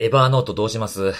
[0.00, 1.12] エヴァーノートどうします？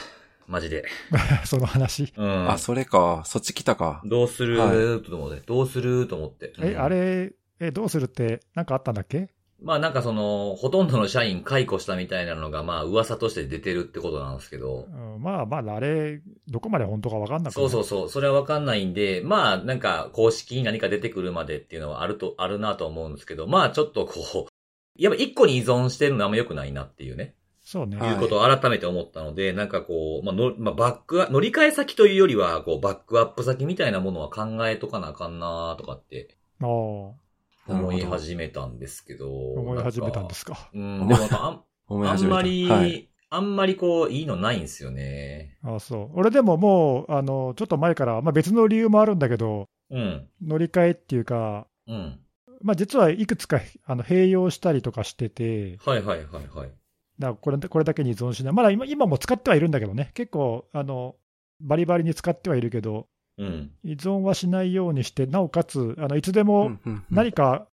[0.46, 0.84] マジで。
[1.44, 2.12] その話。
[2.16, 2.48] うん。
[2.48, 3.24] あ、それか。
[3.26, 4.00] そっち来たか。
[4.04, 4.70] どうする、は
[5.04, 5.40] と思って。
[5.44, 6.06] どうする？
[6.06, 6.52] と思って。
[6.60, 9.30] え、うんあれ、え、どうするって、なんかあったんだっけ？
[9.60, 14.86] まあなんかその、ほとんどの社員解雇したみたいなのが、まあ噂として出てるってことなんですけど。
[14.88, 17.84] うんまあまあ、あれ、どこまで本当かわかんなくそうそうう。
[17.84, 18.08] そう。
[18.08, 27.34] それはわかんないんで、まあなんか公式に何か出てくるまでっていうのはあると、あるなと思うんですけど、まあちょっとこう、やっぱ一個に依存してるのはあんま良くないなっていうね。
[27.70, 27.98] そうね。
[27.98, 39.30] はいいうことを改めて思ったので、なんかこう、まあ、の、まあ、バックア、乗り換え先というよりは、こう、バックアップ先みたいなものは考えとかなあかんなとかってああ、思い始めたんですけど。
[39.30, 40.54] 思い始めたんですか？
[40.54, 40.70] か。
[40.72, 42.36] うん、でもあん、あ ん思い始めた。
[42.36, 43.10] まり、はい。
[43.28, 45.58] あんまりこう、いいのないんですよね。
[45.62, 46.10] ああ、そう。
[46.18, 50.26] 俺でももう、あの、ちょっと前から、まあ別の理由もあるんだけど、うん。
[50.42, 52.18] 乗り換えっていうか、うん。
[52.62, 56.70] まあ実はいくつかあの併用したりとかしてて、はいはいはいはい。
[57.18, 58.52] だからこれこれだけに依存しない。
[58.52, 60.10] まだ今今も使ってはいるんだけどね。
[60.14, 61.16] 結構、あの、
[61.60, 63.70] バリバリに使ってはいるけど、うん。
[63.84, 66.78] 依存はしないようにして、なおかつ、あのいつでも
[67.10, 67.68] 何か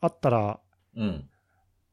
[0.00, 0.60] あったら
[0.96, 1.28] うん。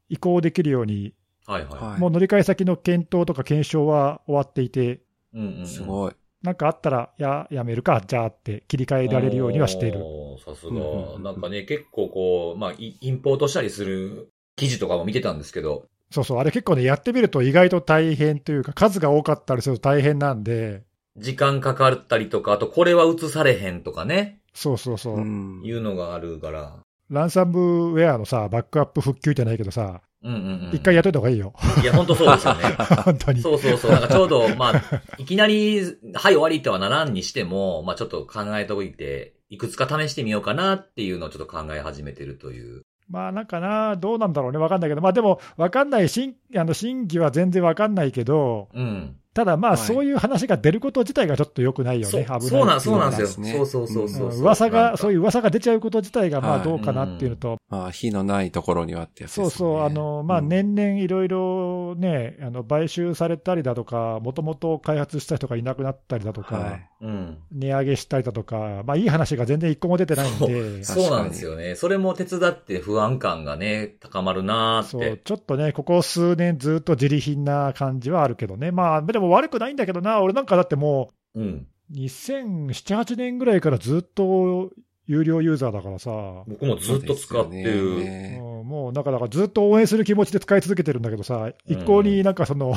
[0.09, 1.13] 移行できるように、
[1.45, 1.73] はいはい。
[1.73, 5.01] はいもう乗り換え先の検討とか検証は終わっていて、
[5.33, 5.67] うんうんうん。
[5.67, 6.13] すごい。
[6.43, 9.99] なんかあったら、や、やめるか、じゃあって切り替えられるようにはしている。
[10.43, 10.71] さすが。
[10.73, 20.83] んなんかね、結構こう、まあ、イインポートしたりする記事とかも見てたんですけど、そうそう、あれ結構ね、やってみると意外と大変というか、数が多かったりすると大変なんで、
[21.17, 26.79] 時間かかったりとか、あとこれは映されへんとかね、そうそうそう、うんいうのがあるから。
[27.09, 30.75] ランサムウェアのさ、バックアップ復旧じゃないけどさ、うんうんうん。
[30.75, 31.53] 一回やっといた方がいいよ。
[31.81, 32.63] いや、本当そうですよね。
[33.03, 33.41] 本当に。
[33.41, 33.91] そうそうそう。
[33.91, 35.81] なんかちょうど、まあ、いきなり、
[36.13, 42.83] はい、終わりとはならんにしても、まあちょっと考えておいて、いくつか試してみようかなっていうのをちょっと考え始めてるという。
[43.11, 49.20] まあなんかな、どうなんだろうね、わかんないけど、まあでも、わかんない、真あの真偽は全然わかんないけど、うん。
[49.33, 49.79] ただまあ、はい。
[49.79, 52.21] そういう話が出ること自体がちょっと良くないよそう。
[52.21, 53.27] ね、危ないっていそうなん、のはそうなんですよ。
[53.27, 54.37] そうそうそうそうそう。
[54.37, 54.41] うん。
[54.41, 59.49] 噂が、そういう噂が出ちゃうこと自体が、まあはいどうかなっていうのと、まあ、火のないところにはってやつですよね。
[59.51, 66.89] そうそう、あのまあ、うん年々いろいろね、あの買収されたりだとか、もともと開発した人がいなくなったりだとか、はい。
[67.01, 67.37] うん。
[67.51, 71.03] 値上げしたりだとか、まあ、いい話が全然一個も出てないんで、そう。
[71.03, 71.75] そうなんですよね。
[71.75, 75.01] それも手伝って不安感がね、高まるなーそう。
[75.01, 75.21] って。
[75.23, 81.67] ちょっとね、ここ数年ずっと自利品な感じはあるけどね、まあ、でも悪くないんだけどな、俺なんかだってもうん。
[81.91, 84.71] う、2007、8年ぐらいからずっと
[85.11, 86.09] 有料ユーザーだからさ、
[86.47, 87.63] 僕もずっと使ってる。
[87.63, 92.73] ですよねうんもう、だからずっと応援する気持ちで使い続けてるんだけどさ、一向になんかその、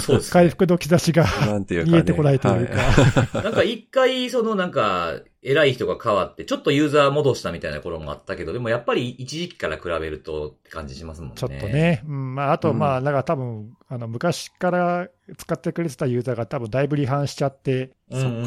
[0.00, 0.50] そうです、回ね。
[0.50, 1.92] 復の兆しがなんていうか、ね。
[1.92, 11.36] 見えてこないというか、はなんか一回、そのなんか、偉い人が変わって、ちょっとユーザー戻したみたいな頃もあったけど、でもやっぱり一時期から比べるとって感じしますもんね。
[11.36, 11.66] ちょっと。
[11.68, 18.46] ね、うんまあ、あと、うんまあ、なんか多分あの昔から使ってくれてたユーザーが多分だいぶ離反しちゃって、うんうんうんう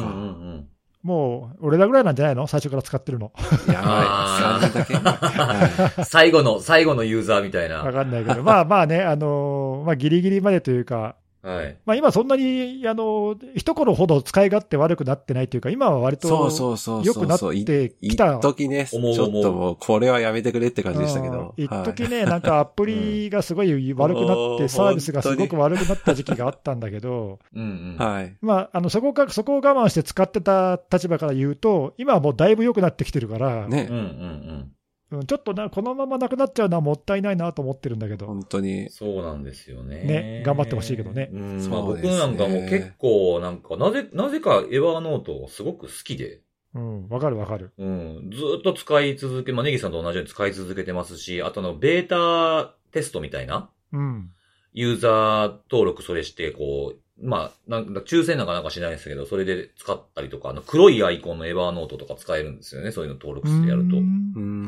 [0.58, 0.68] ん。
[1.06, 2.48] もう俺らぐらいなんじゃないの？
[2.48, 3.30] 最初から使ってるの。
[3.68, 3.70] い。
[3.72, 4.68] やばい。
[4.68, 4.94] 30だけ。
[4.94, 7.92] は 最後の、最後のユーザーみたいわな。
[7.92, 11.14] かんないけど、まあまあね、あのまあ、ギリギリまでというか、
[11.46, 11.78] はい。
[11.86, 17.04] まあ、今そんなに、あの一頃ほど使い勝手悪くなってないというか、今は割とそうそうそうそう。
[17.04, 18.34] 良くなってきた。
[18.34, 21.54] 一時ね、ち思うょっともう、これはやめてくれって感じでしたけど。
[21.56, 28.04] うん一はい時ね、なんかアプリがすごい悪くなって、うんサービスがすごく悪くなった時期があったんだけど、 うんうん。
[28.04, 28.36] はい。
[28.40, 34.00] まあ、あのそこがそこを我慢して使ってた立場から言うと、今はもうだいぶ良くなってきてるから、ねうんう。
[34.00, 34.72] んうん
[35.08, 38.90] ちょっとな、このままなくなっちゃうのはもったいないなと思ってるんだけど、本当にうん。。
[38.90, 40.02] そうなんですよね。
[40.02, 41.70] ね頑張ってほしいけどねうん。
[41.70, 46.40] まあ僕なんかも結構、なんか、なぜ、なぜかエヴァーノートすごく好きで。
[46.74, 47.72] うん、わかるわかる。
[47.78, 48.30] うん。
[48.32, 54.30] ずーっと使い続け、まあ、ネギさんと同じように使い続けてますし、あとあの、ベータテストみたいな、うん、
[54.72, 62.92] ユーザー登録それして、こう、まあ、なんか抽選なんかなんかしないんですけど、それで使ったりとか、あの、黒いアイコンのエヴァーノートとか使えるんですよね。
[62.92, 63.96] そういうの登録してやると。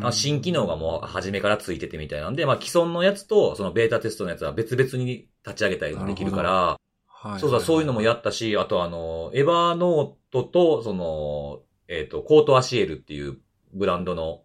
[0.07, 7.41] あ新機能がもう初めからついててみたいなんで、まあ、既存のやつと、そのベータテストのやつは別々に立ち上げたりもできるから、はい。
[7.41, 13.39] そうそう、そういうのもやったし、あとあの、エヴァーノートと、その、えっ、と、コートアシエルっていう
[13.75, 14.43] ブランドの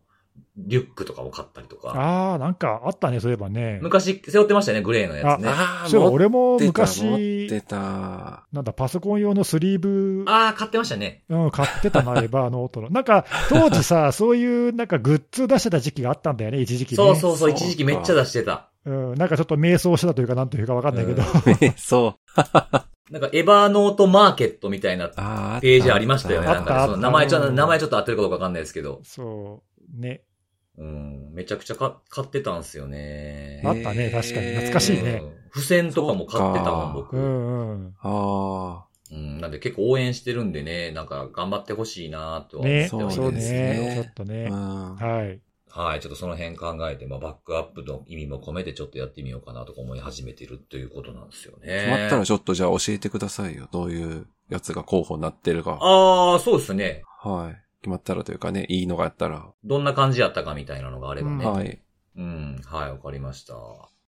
[0.55, 1.89] リュックとかも買ったりとか。
[1.89, 3.79] ああ、なんかあったね、そういえばね。
[3.81, 5.49] 昔背負ってましたよね、グレーのやつね。
[5.49, 8.45] ああ、そう俺もってた、持っ昔て、た。
[8.51, 11.23] なんだ、パソコン用のスリーブ、ああ、買ってましたね。
[11.29, 12.89] うん、買ってたな、エバーノートの。
[12.91, 16.95] なんか、当時さ、 そういうなんかグッズ出してた時期があったんだよね、一時期ね。
[16.97, 18.69] そうそうそう、そうか一時期めっちゃ出してた。
[18.85, 21.23] うん、なんかちょっと迷走してたというか、なんというかわかんないけど。
[21.77, 22.15] そ
[23.11, 25.13] なんか、エヴァーノートマーケットみたいなう。
[25.17, 25.61] ああ。
[25.61, 26.47] ページありましたよね。
[26.47, 29.01] あったなんかね、その名前ちょっと、うん名前ちょっと合ってるかどうかわかんないですけど。
[29.03, 29.63] そ
[29.97, 30.21] う、ね。
[30.77, 31.31] うん。
[31.33, 33.61] めちゃくちゃか買ってたんすよね。
[33.65, 34.47] あったね、確かに。
[34.51, 35.21] 懐かしいね。
[35.23, 37.15] うん付箋とかも買ってたもん、僕。
[37.15, 37.95] うんうん。
[38.01, 39.39] あうん。
[39.39, 43.93] なんで結構応援してるんでね、なんか頑張ってほしいなとは思っね、てそうそうますね。
[43.93, 44.25] ちょねっとあ。
[44.25, 44.55] ねう。
[44.55, 44.95] ん。
[44.95, 45.41] はい。
[45.69, 45.99] はい。
[45.99, 51.67] ちょっとその辺考えて、まあ、バックアップの意味も込めてちょっとやってみようかなとか思い始めてるということなんですよね。
[51.85, 53.67] 決まったらちょっとじゃあ教えてくださいよ。
[53.71, 55.77] どういうやつが候補になってるか。
[55.79, 57.03] ああ、そうですね。
[57.21, 57.62] はい。
[57.83, 59.45] 決まったらというかね、いいのがあったら。
[59.65, 61.45] どんな感じやったかみたいなのがあればね。
[61.45, 61.79] うんはい。
[62.15, 62.61] うん。
[62.65, 63.55] はい、わかりました。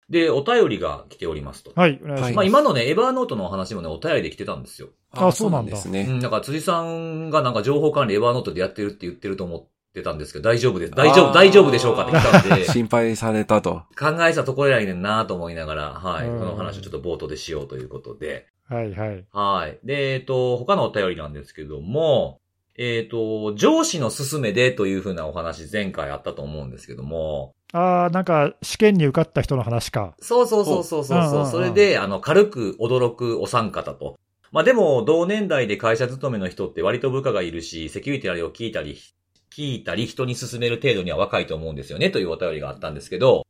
[0.09, 1.71] で、お便りが来ておりますと。
[1.73, 2.33] はい、お願いします。
[2.33, 4.89] まあ今のね、エバーノートのお話もね、お便りで来てたんですよ。
[5.13, 6.05] あそうなんだですね。
[6.09, 6.19] うん。
[6.19, 10.91] だから辻さんがなんか情報管理エバーノートでやってるって言ってると思ってたんですけど、大丈夫です。
[10.91, 13.83] 大丈夫、大丈夫でしょうかって来たんで、 心配されたと。
[13.97, 16.27] 考えたところやねんなと思いながら、はい。
[16.27, 18.47] うんこの話をちょっと冒頭でしようということで。
[18.67, 19.25] はい、はい。
[19.31, 19.79] はい。
[19.85, 22.40] で、えっと、他のお便りなんですけども、
[22.77, 30.15] えっと、上司の勧めでというふうなお話前回あったと思うんですけども、ああ、なんか、試験に受かった人の話か。
[30.19, 34.17] そうそうそうそうそうそう、それで、あの、軽く驚くお三方と。
[34.51, 38.97] まあでも、同年代で会社勤めの人って割と部下がいるし、セキュリティなりを聞いたり、
[39.55, 43.45] 聞いたり人に勧める程度には若いと思うんですよね、というお便りがあったんですけど、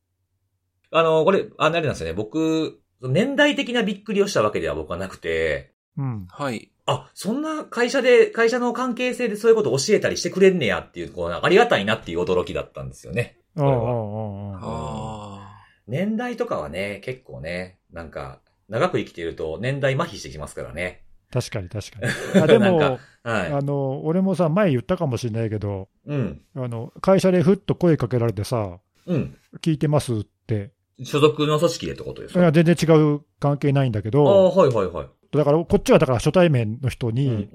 [0.92, 2.14] あの、これ、あ、なれなんですよね。
[2.14, 6.28] 僕、年代的なびっくりをしたわけでは僕はなくて、うん。
[6.30, 6.72] はい。
[6.92, 13.38] あ、そんな会社で、会社の関係性でそういうことを教えたりしてくれんねやっていう、こう、ありがたいなっていう驚きだったんですよね。
[13.56, 14.60] うんうこれはんうんうん。
[14.62, 15.52] あ
[15.88, 18.40] 年代とかはね、結構ね、なんか、
[18.70, 21.04] 長く生きていると年代麻痺してきますからね。
[21.34, 22.12] 確かに確かに。
[22.42, 23.00] あでもなんか、
[23.30, 23.52] はい。
[23.52, 26.42] あの、俺もさ、前言ったかもしれないけど、うん。
[26.56, 29.38] あの、会社でふっと声かけられてさ、うん。
[29.62, 30.72] 聞いてますって。
[31.04, 32.40] 所属の組織でってことですか？
[32.42, 32.86] いや全然違
[33.16, 35.08] う関係ないんだけああ、ど、はいはいはい。
[35.38, 37.48] だから、こっちはだから初対面の人うんに。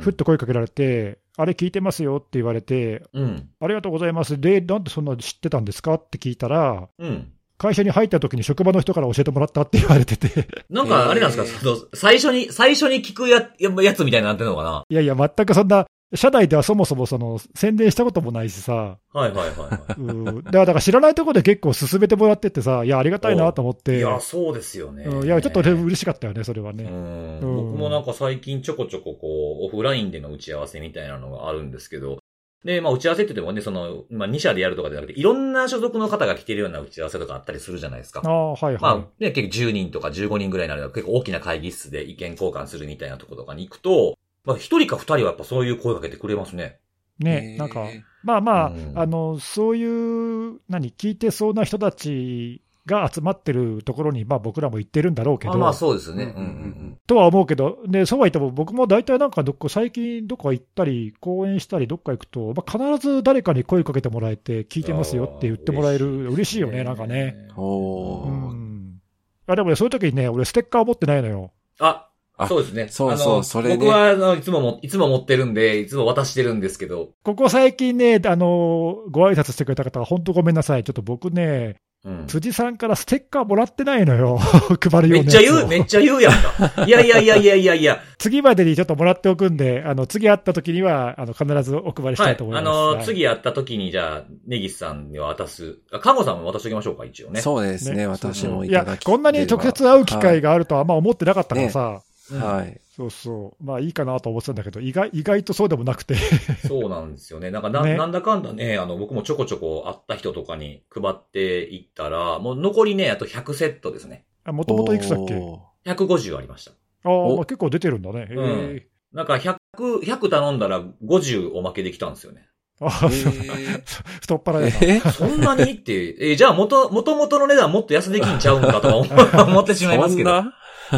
[0.00, 3.48] ふっと声かけられて、あれ聞いてますよって言われて、うん。
[3.60, 4.40] ありがとうございます。
[4.40, 7.32] で、なんでそんなの知ってたんですかって聞いたら、うん。
[7.62, 14.82] 会社に入った時に職場の人から教えてもらったって言われてて、 なんか、あれなんですか、その、最初に、最初に聞くや、ややつみたいになってんのかな。
[14.88, 20.42] いやいや、全くそんな、社内ではそもそもその宣伝したこともないしさ、はいはいはいはうん。
[20.44, 23.78] だから知らないところで結構進めてもらってってさ、いや、ありがたいなと思っい。
[23.78, 25.04] いて、や、そうですよね。
[25.04, 25.24] うん。
[25.24, 26.84] いや、ちょっと俺嬉しかったよね、それはうね。
[26.84, 27.38] ん。
[27.40, 27.56] うん。
[27.56, 32.18] 僕もなんか最近ちょこちょここう、オフラインでの打ち合わせみたいなのがあるんですけど、
[32.64, 38.28] で、まあ打ち合わせって言ってもね、その、まあ2社でやるとかじゃなくて、いろんな所属の方が来てるような打ち合わせとかあったりするじゃないですかあ。
[38.28, 46.78] あ、はいまあは、ね、結構10人とか15人ぐらいになる結構大きな会議室で意見交換するみたいなところとかに行くと、まあ一人か二人はやっぱそういう声かけてくれますね。
[47.18, 56.24] ね、なんか、えまあまあ、うんあの、そういう、何、聞いてそうな人たちが集まってるところに、まあ僕らも行ってるんだろうけど、あまあそうですね。
[56.24, 56.98] ううんんうんうん。
[57.06, 67.48] とは思うけど、で、そうは言っても僕も大体なんかどっか最近どっか行ったり、講演したりどっか行くと、まあ、必ず誰かに声かけてもらえて、聞いてますよって言ってもらえる、嬉しいよね、なんかね。。
[67.56, 69.00] おうーん。
[69.46, 71.52] あでもね、そういう時にね、俺ステッカー持ってないのよ。
[71.78, 72.88] あ、あそうですね。
[72.88, 80.84] そうそうそれね僕は、あの、いつもも、いつも持ってるんで、いつも渡してるんですけど、ここ最近ね、あの、ご挨拶してくれた方は本当ごめんなさい。
[80.84, 82.26] ちょっと僕ね、うん。
[82.26, 84.38] 辻さんからステッカーもらってないのよ。
[84.90, 86.84] 配るようめっちゃ言う、めっちゃ言うやんか。
[86.84, 88.00] いやいやいやいやいやいや。
[88.18, 92.44] 次までにちょっともらっておくんで、あの、次会った時には、あの、必ずお配りしたはいいと。
[92.44, 92.62] 思います。
[92.62, 95.78] あの、はい次会った時に、じゃあ、ネギスさんには渡す。
[95.92, 97.40] あ、看護さんも渡しておきましょうか、一応ね。
[97.40, 102.80] そうですね、ね私もいいやただき、こんなに直接会う機会があるとはあんま思ってなかったからさ、うんはい。
[102.96, 106.14] そうそう、まあいいかなと思ってたんだけど、意外意外とそうでもなくて、
[106.68, 107.50] そうなんですよね。
[107.50, 114.24] なんかな、ねなんだかんだね、あの、僕もちょこちょこ会った人とかに配っていったら、もう残りね、あと100セットですね。
[114.46, 115.34] もともといくつだっけ？
[115.36, 116.72] お150ありました。
[117.04, 118.26] あまあ結構出てるんだね。
[118.30, 119.56] へうんえなんか100、
[120.02, 122.46] 100頼んだら50おまけできたんですよね。
[122.80, 123.82] ああ、ー
[124.20, 124.76] 太っ腹やな。
[124.80, 125.72] えそんなに？
[125.72, 129.06] って、えじゃあ元、元々の値段もっと安できんちゃうんかとか思
[129.52, 130.30] 思ってしまいますけど。
[130.30, 130.54] そんな？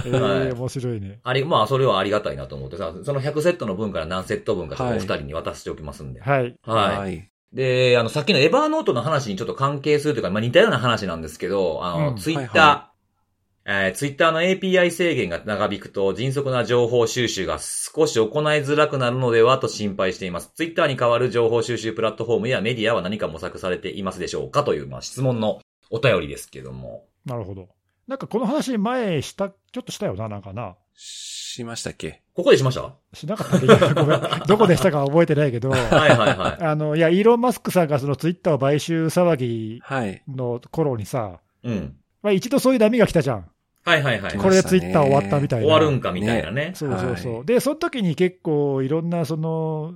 [0.07, 1.21] えはいえ面白いね。
[1.23, 6.21] あれ、まあ、それはありがたいなと思ってさ、その100セットの分から何セット分かおはい二人に渡しておきますんで。
[6.21, 6.57] はい。
[6.63, 6.99] はい。
[6.99, 7.31] はい。
[7.53, 12.91] で、あの、さっきのエバーノートの話にちょっと関係するというか、まあ、似たような話なんですけど、あの、うんツイッター、は
[13.67, 20.51] えーツイッターの API 制限が長引くと、迅速な情報収集が少し行いづらくなるのではと心配しています。
[20.55, 25.61] ツイッターに代わる情報収集プラットフォームやメディアは何か模索されていますでしょうかという、まあ、質問の
[25.91, 27.07] お便りですけども。
[27.25, 27.69] なるほど。
[28.09, 30.77] なんかこの話前した、ちょっとしたよな、なんかな。
[30.97, 32.23] しましたっけ？
[32.35, 32.83] ここでしました？
[32.83, 33.61] はしなかったっ
[33.95, 34.21] ごめん。
[34.47, 36.65] どこでしたか覚えてないけど、 いはいはい。
[36.65, 40.23] あの、いや、イーロン・マスクさんがそのツイッターを買収騒ぎはい。
[40.29, 41.97] の頃にさ、うん。
[42.23, 43.49] まあ一度そういう波が来たじゃん。
[43.85, 44.37] はいはいはい。
[44.39, 45.67] これでツイッター終わったみたいな。
[45.67, 46.73] 終わるんかみたいなね。
[46.75, 47.39] そうそうそう。
[47.39, 49.95] はで、その時に結構いろんなその、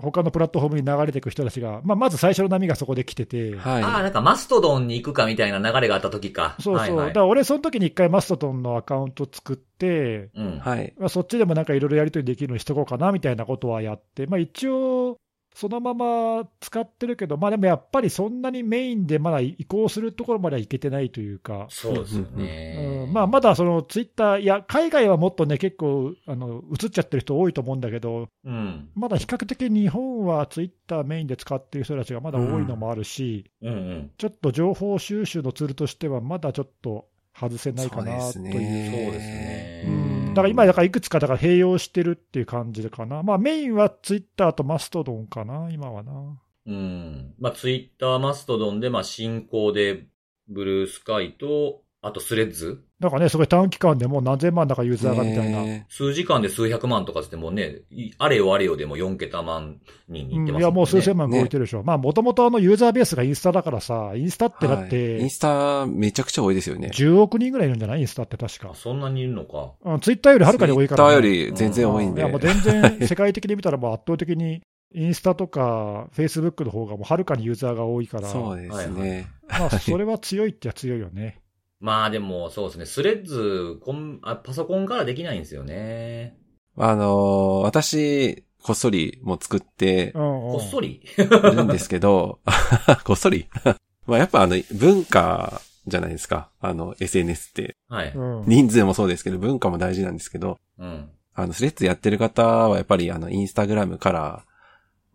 [0.00, 3.82] 他のプラットフォームに流れていく人たちが、まあ、まず最初の波がそこで来てて、はい。
[3.82, 6.54] ああ、なんかマストドンに行くかみたいな流れがあった時か。
[6.60, 10.58] そうそう、はいはいだから俺、その時に一回マストドンのアカウント作って、うん。
[10.60, 10.94] はい。
[10.98, 15.18] まあ、そっちでもなんかいろいろやり取りできるようにしとこうかなみたいなことはやって、まあ、一応、
[15.54, 23.04] そのまま使ってるけど、まあでもやっぱりそんなにメインでまだ移行するところまではいけてないというか、そうですよね。
[23.06, 28.88] うんまあ、まだそのツイッター、いや、海外はもっとね、結構あの映っちゃってる人多いと思うんだけど、うん。
[28.94, 34.10] まだ比較的日本はツイッターメインで使ってる人たちがまだ多いのもあるし、うんうん。
[34.16, 38.12] ちょっと情報収集のツールとしては、まだちょっと外せないかなという。
[38.12, 39.84] そうですねそうですね。
[39.86, 40.07] うんだ
[40.42, 43.22] から今、だからいくつかだから併用してるっていう感じかな。
[43.22, 46.40] まあメインはツイッターとマストドンかな、今はな。
[46.68, 47.34] うん。
[47.38, 50.06] まあ、ツイッター、マストドンで、まあ、進行で、
[50.48, 55.62] ブルースカイと、あとスレッズなんかね、すごい短期間でもう何千万だかユーザーがみたいな。
[55.62, 59.78] ね数時間で数百万とかってもうね、いあれよあれよでも4桁万
[60.08, 61.30] 人にうん行ってますいやもう数千万。
[61.30, 61.84] 万超えてるでしょ。
[61.84, 66.90] まあもともとあのユーザーベースがインスタだからさ、インスタってだっはいイてンスタめちゃくちゃ多いですよね。
[66.92, 68.00] 10億人ぐらいいるんじゃない？
[68.00, 68.74] インスタって確かあ、。
[68.74, 69.72] そんなにいるのか。
[69.84, 71.10] うんツイッターよりはるかに多いから、ね。
[71.10, 72.20] ツイッターより全然多いんで。
[72.20, 74.60] いやもう全然 世界的に見たらもう圧倒的に
[74.92, 79.28] インスタとかフェイスブックの方がもうはるかにユーザーが多いから、そうですね。
[79.48, 81.38] まあそれは強いっちゃ強いよね。
[81.80, 82.86] まあでも、そうですね。
[82.86, 86.36] スレッズ、コンあパソコンからできないんですよね。
[86.76, 91.02] あのー私、こっそりも作ってうんうんこっそり？
[91.16, 92.40] るんですけど、
[93.04, 93.46] こっそり？
[94.06, 96.50] まあやっぱあの、文化じゃないですか。
[96.60, 97.76] あの、SNS って。
[97.88, 98.12] はい。
[98.14, 101.10] うん人数もそうですけど、文化も大事なんですけど、うん。
[101.34, 104.44] あの、スレッズやってる方はやっぱりあの、インスタグラムから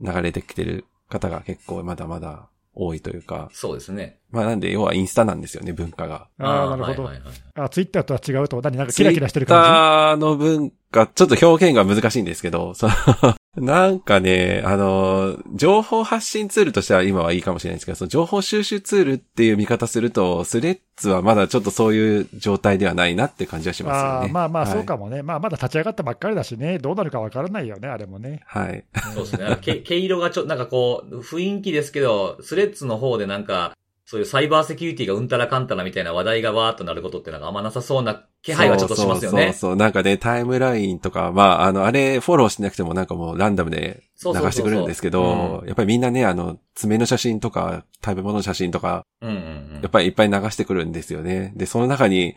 [0.02, 4.20] 流れてきてる方が結構まだまだ多いというか、そうですね。
[4.34, 6.28] まあなんで要はインスタなんですよね、文化が。
[6.40, 7.04] ああ、なるほど。
[7.04, 12.94] はいはいはいあ、ツイッターとは違うと、何なんかキラキラしてるツイッ感ターの文化、ちょっと表現が難しいんですけど、その
[13.56, 23.84] なんかね、あの、情報発信ツールとしては今はいいかもしれないですけど、その情報収集ツールっていう見方すると、スレッズはまだちょっとそういう状態ではないなって感じはしじ。
[23.84, 24.18] ますよね。
[24.18, 25.22] ああ、まあまあはいそうかもね。
[25.22, 28.42] まあまだ立ち上がったばっかりだしね、どうなるかわからないよね、あれもね。
[28.48, 28.86] はい。
[29.14, 29.58] そうですね。
[29.62, 33.74] 毛毛色がちょ、なんかこう、雰囲気ですけど、スレッズの方でなんか、
[34.14, 39.46] そういうサイバーセキュリティがうんたらかんたらみたいな話題がわーっとなることってなんかあんまなさそうな気配はちょっとしますよね。
[39.46, 39.76] そうそうそう。
[39.76, 51.52] なんかね、タイムラインとか、まあ、あの、あれフォローしなくてもなんかもうランダムで流してくるんですけど、やっぱりみんなね、あの、爪の写真とか、食べ物の写真とか、うんうんうんやっぱりいっぱい流してくるんですよね。
[51.56, 52.36] で、その中に、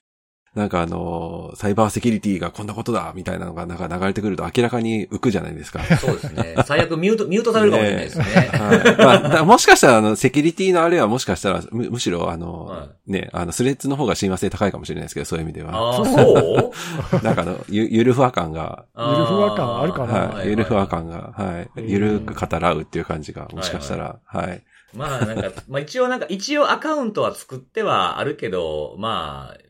[0.56, 5.84] なんかあの、サイバーセキュリティがこんなことだみたいなのがなんか流れてくると明らかに浮くじゃないですか。
[5.98, 6.54] そうですね。
[6.64, 8.24] 最悪ミュート、ミュートされるかもしれないですね。
[8.56, 9.22] はい。
[9.22, 15.74] まあもしかしたら、あの、セキュリティのあれはもしかしたら、む、むしろ、あの、はね、あの、スレッズの方が親和性高いかもしれないですけど、そういう意味では。
[15.74, 16.72] ああ、そ
[17.20, 17.20] う？
[17.22, 24.62] なんかあの、ゆ、ゆるふわ感が、ゆるふわ感あるかなはい、ゆるふわ感が、はい、うんゆるく語らうっていう感じが、もしかしたら、はい。
[24.94, 29.65] まあなんか、まあ一応なんか、一応アカウントは作ってはあるけど、まあ、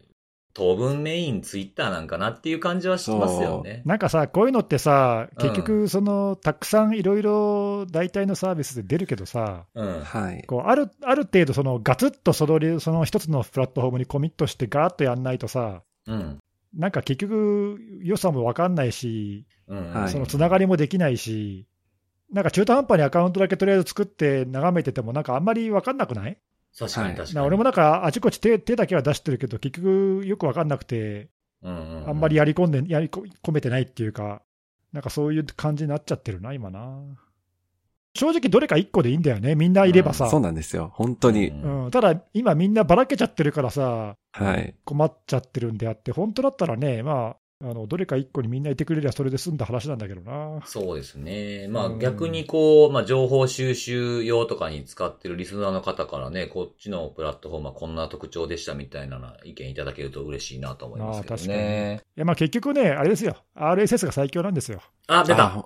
[0.56, 3.82] 当分メインツイッターなんかなっていう感じはしますよね。
[3.84, 10.00] なんかさ、こういうのってさ、うん結局、その、たくさんいろいろ代替のサービスで出るけどさ、うん。
[10.00, 10.42] はい。
[10.46, 16.38] こうあるある程度、そのガツッとそのその一つのプラットフォームにコミットして、ガーッとやんないとさ、うん。
[16.74, 19.92] なんか結局、良さも分かんないし、うん。
[19.92, 21.66] はいそのつながりもできないし、
[22.32, 26.38] なんか中途半端にアカウントだけとりあえず作って眺めてても、なんかあんまり分かんなくない？
[26.78, 27.34] 確かに確かに。
[27.34, 31.28] な俺もなんかあちこち手手だけは出してるけど、結局よく分かんなくて、
[31.62, 34.42] うんうんうんあんまりやり込んで、やり込めてないっていうか、
[34.92, 37.00] なんかそういう感じになっちゃってるな、今な。
[38.14, 40.28] 正直、どれか1個でいいんだよね、みんないればさ。
[40.28, 40.90] そうなんですよ。
[40.94, 41.48] 本当に。
[41.48, 44.74] うんうん、ただ、今みんなばらけちゃってるからさ、はい。
[44.84, 50.60] 困っちゃってるんであって、本当だったらね、まあ、あのどれか1個にみんないてくれりゃそれで済んだ話なんだけどな。
[50.66, 51.68] そうですね。
[51.70, 62.02] まあうん逆にこう、まあ情報収集用とかに使ってるリスナーの方からね、こっちのプラットフォームはこんな特徴でしたみたいな意見いただけると嬉しいなと思いますけどああ確かね。
[62.16, 64.82] いやまあ結局ね、あれですよ、RSS が最強なんですよ。
[65.06, 65.64] あ、出たあ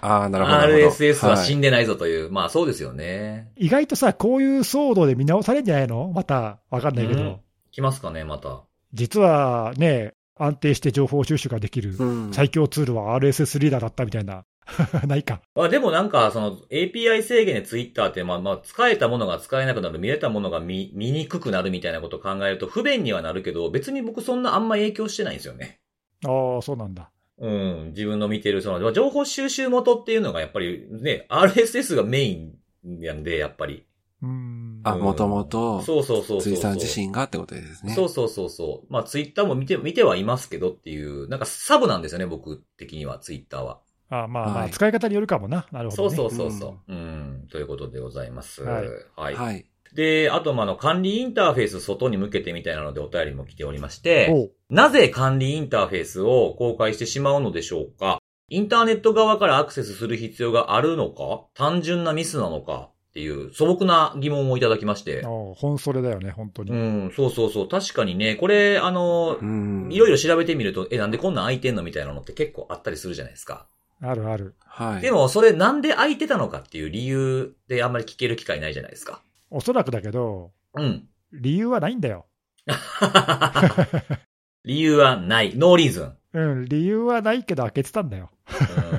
[0.24, 0.56] あなるほど。
[0.56, 2.30] なるほど !RSS は死いんでないぞという。
[2.30, 3.50] まあそうですよね。
[3.56, 6.10] 意外とさ、こういう騒動で見直されるんじゃないの？
[6.14, 7.36] また、わかんないけど、うん
[7.72, 8.62] 来ますかね、また。
[8.94, 12.32] 実はね、安定して情報収集ができるうん。
[12.32, 14.44] 最強ツールは RSS リーダーだったみたいな、
[15.06, 15.40] ないか。
[15.54, 25.80] まあでもなんか、その API 制限で Twitter って、まあまあ使えたものが使えなくなる、見れたものが見、見にくくなるみたいなことを考えると不便にはなるけど、別に僕そんなあんま影響してないんですよね。
[26.24, 27.10] ああ、そうなんだ。
[27.38, 33.85] うん、自分の見てる、その、情報収集元っていうのがやっぱりね、RSS がメインなんで、やっぱり。
[34.22, 34.80] うーん。
[34.84, 36.42] あ、もともと、そうそうそうそう。
[36.42, 37.94] 辻さん自身がってことですね。
[37.94, 38.92] そうそうそうそう。
[38.92, 43.80] まあ、ツイッターも見て、見てはいますけどっていう、なんかサブなんですよね、僕的には、ツイッターは。
[44.08, 45.66] あまあまあ、はい使い方によるかもな。
[45.72, 46.16] なるほど、ね。
[46.16, 46.92] そうそうそうそう。
[46.92, 48.62] うん、ということでございます。
[48.62, 48.82] は
[49.16, 49.36] はいい。
[49.36, 49.66] はい。
[49.94, 58.18] で、あと、まあ、あの、管理インターフェース外に向けてみたいなのでお便りも来ておりまして、なぜ管理インターフェースを公開してしまうのでしょうか？
[58.48, 61.46] インターネット側からアクセスする必要があるのか？
[61.54, 62.90] 単純なミスなのか？
[63.16, 65.24] っていう素朴な疑問をいただきまして。
[65.24, 66.70] おう本それだよね、本当に。
[66.70, 67.68] うん、そうそうそう。
[67.68, 69.88] 確かにね、これ、あのう、ん。
[69.90, 73.68] いろいろ調べてみると、え、なんでこんなん空いてんのみたいなのって結構あったりするじゃないですか。
[74.02, 74.54] あるある。
[74.66, 75.00] はい。
[75.00, 79.22] でも、それなんで空いてたのかっていう理由であんまり聞ける機会ないじゃないですか。
[79.48, 81.08] おそらくだけど、うん。
[81.32, 82.26] 理由はないんだよ。
[84.62, 85.56] 理由はない。
[85.56, 86.12] ノーリーズン。
[86.34, 88.30] うん、理由はないけど開けてたんだよ。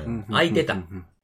[0.04, 0.76] うん、空いてた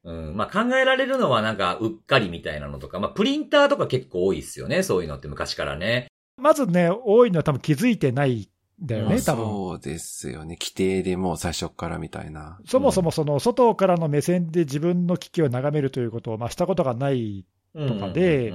[0.05, 0.11] う。
[0.11, 0.37] んうん。
[0.37, 4.83] まあ、考えられるのはなんか、うっかりみたいなのとか、まあ、プリンターとか結構多いですよね。
[4.83, 6.07] そういうのって昔からね。
[6.37, 8.49] まずね、多いのは多分気づいてない
[8.83, 9.45] んだよね、うん多分。
[9.45, 10.57] そうですよね。
[10.59, 12.59] 規定でもう最初からみたいな。
[12.65, 17.45] そもそもその外からの目線で自分の機器を眺めるということをまあしたことがない、
[17.75, 18.53] とかで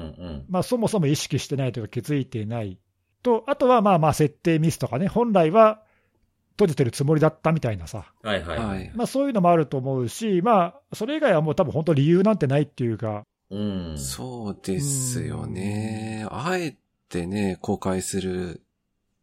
[0.48, 2.78] まあ、そもそも意識してないというか気づいていない
[3.22, 5.82] と、あとはまあまあ設定ミスとかね、本来は
[6.52, 8.58] 閉じてるつもりだったみたいなさ、うんはいはい。
[8.58, 8.84] ははい。
[8.84, 8.90] い。
[8.94, 13.98] まあ、そういうのもあると思うし、まあ、それ以外はもう多分本当理由なんてないっていうか、うん。
[13.98, 16.26] そうですよね。
[16.30, 16.76] あえ
[17.08, 18.62] てね、公開する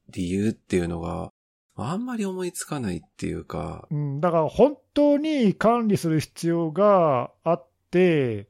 [0.09, 1.31] 理由っていうのが、
[1.75, 8.47] あんまり思いつかないっていうか、うん、だから本当に管理する必要があって、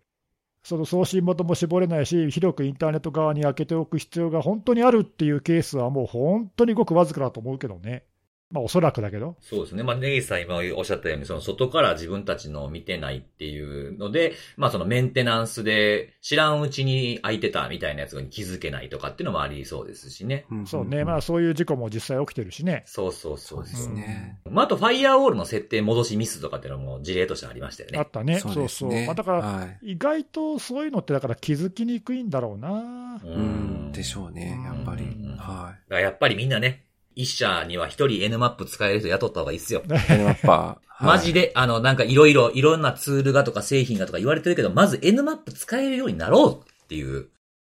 [0.63, 8.03] その送信元も絞れないし、広くインターネット側に開けておく必要が本当にあるっていうケースはもう本当にごくわずかだと思うけどね。
[8.49, 9.35] まあおそらくだけど。
[9.41, 9.83] そうですね。
[9.83, 20.45] まあ、ネギさん今おっしゃったように、その外から自分たちのを見てないっていうので、まあそのメンテナンスで知らんうちに空いてたみたいなやつに気づけないとかっていうのもありそうですしね。
[20.65, 22.83] そうね、まあそういう事故も実際起きてるしね。
[22.85, 23.89] そうそうそそううでですす。
[23.89, 24.39] ね。
[24.49, 27.99] まあ、あと、ファイアウォールの設定戻しミスとかっていうのも事例としてありましたよね。
[27.99, 28.39] あったね。
[28.39, 29.05] そそううそう。
[29.05, 29.91] まあ、だから、はい。
[29.93, 33.19] 意外とそういうのってだから気づきにくいんだろうな。
[33.23, 35.35] ううん、でしょうね、やっぱりうん。
[35.37, 36.85] はだからやっぱりみんなね、
[37.17, 39.81] 一社には一人 N マップ使える人雇った方がいいっすよ。
[39.81, 40.13] い。
[40.13, 41.05] N マッパー。
[41.05, 41.41] マジで。
[41.47, 47.27] で、あの、なんかいろいろ、いろんなツールがとか製品がとか言われてるけど、まず N マップ使えるようになろうっていう、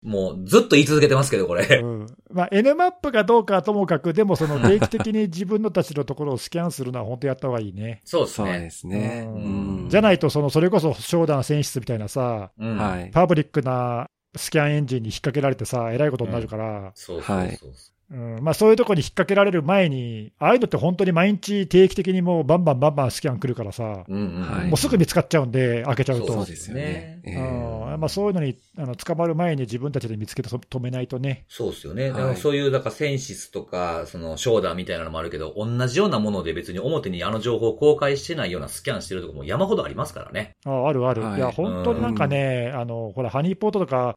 [0.02, 1.64] もうずっと言い続けてますけど、これ。
[1.82, 8.00] うんまあ、N マップかどうかはともかく、でもその定期的に自分のたちのところをスキャンするのは本当やった方がいいね。
[8.04, 8.70] そうですそうでね。
[8.70, 9.24] すね。
[9.28, 9.38] うう
[9.86, 12.76] んじゃないと、そのそれこそ商談選出みたいなさ、うん。
[12.76, 13.10] はい。
[13.12, 17.72] パブリックなスキャンエンジンに引っ掛けられてさ、えらいことになるから、そうそうそう。
[18.10, 24.42] うんまあ、そういうところに引っ掛けられる前に、ああいうのって本当に毎日定期的にもうバンバンバンバンスキャン来るからさ、うんうん。
[24.42, 26.32] はいもうすぐ見つかっちゃうんで、開けちゃうと。
[26.32, 27.20] そうですよね。
[27.98, 31.44] まあ、そういうのにあの捕まる前に自分たちで見つけて止めないとね。
[31.48, 32.10] そうですよね。
[32.10, 40.56] はいそういう、だからセンシスとか、その、ショーダーみたいなのもあるけど、同じようなもので別に表にあの情報を公開してないようなスキャンしてるとこも山ほどありますからね。
[40.64, 44.14] ああるある、はいい、や、本当になんかね、あのほら、ハニーポートとか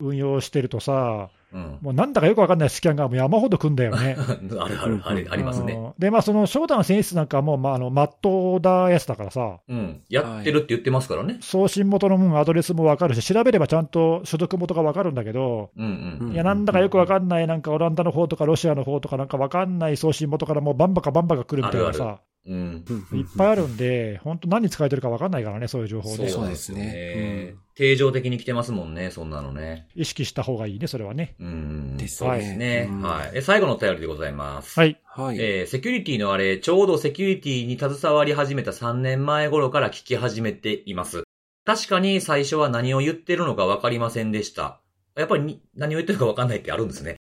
[0.00, 0.94] 運用してるとさ、う
[1.26, 1.43] ん。
[1.80, 4.16] もうなんだかよくわかんないスキャンがもう山ほど来んだよね。
[4.58, 5.74] あるある、ありありますね。
[5.74, 10.02] うんで、まあ、その商談の選出なんかはもう、まあ、あのまっとうなやつだからさ、うん。
[10.08, 11.38] やってるって言ってますからね。
[11.40, 16.32] 送信元のうんアドレスもわかるし、調べればちゃんと所属元がわかるんだけど、うんうん。
[16.32, 22.84] いや、なんだかよくわかんない、なんかオランダの方とかロシアの方とか、なんかわかんない送信元からもうバンバカバンバカ来るみたいなあるさ、うん。
[23.12, 26.28] うんいっぱいあるんで、本当、何に使えてるかわかんないからね、そういう情報ね。
[26.28, 27.54] そうですねね。
[27.74, 29.88] 定常的に来てますもんね、そんなのね。
[29.96, 31.34] 意識した方がいいね、それはね。
[31.40, 31.96] うん。
[31.96, 32.88] ですそうですね。
[32.90, 33.30] うんはい。
[33.34, 34.78] え最後のお便りでございます。
[34.78, 35.00] はい。
[35.04, 35.38] はい。
[35.40, 41.24] えーセキュリティのあれ、ちょうどセキュリティに携わり始めた3年前頃から聞き始めています。
[41.64, 44.80] 確かに最初は何を言ってるのかわかりませんでした。
[45.16, 47.16] やっぱりに何を言ってるかわかんないってあるんですね。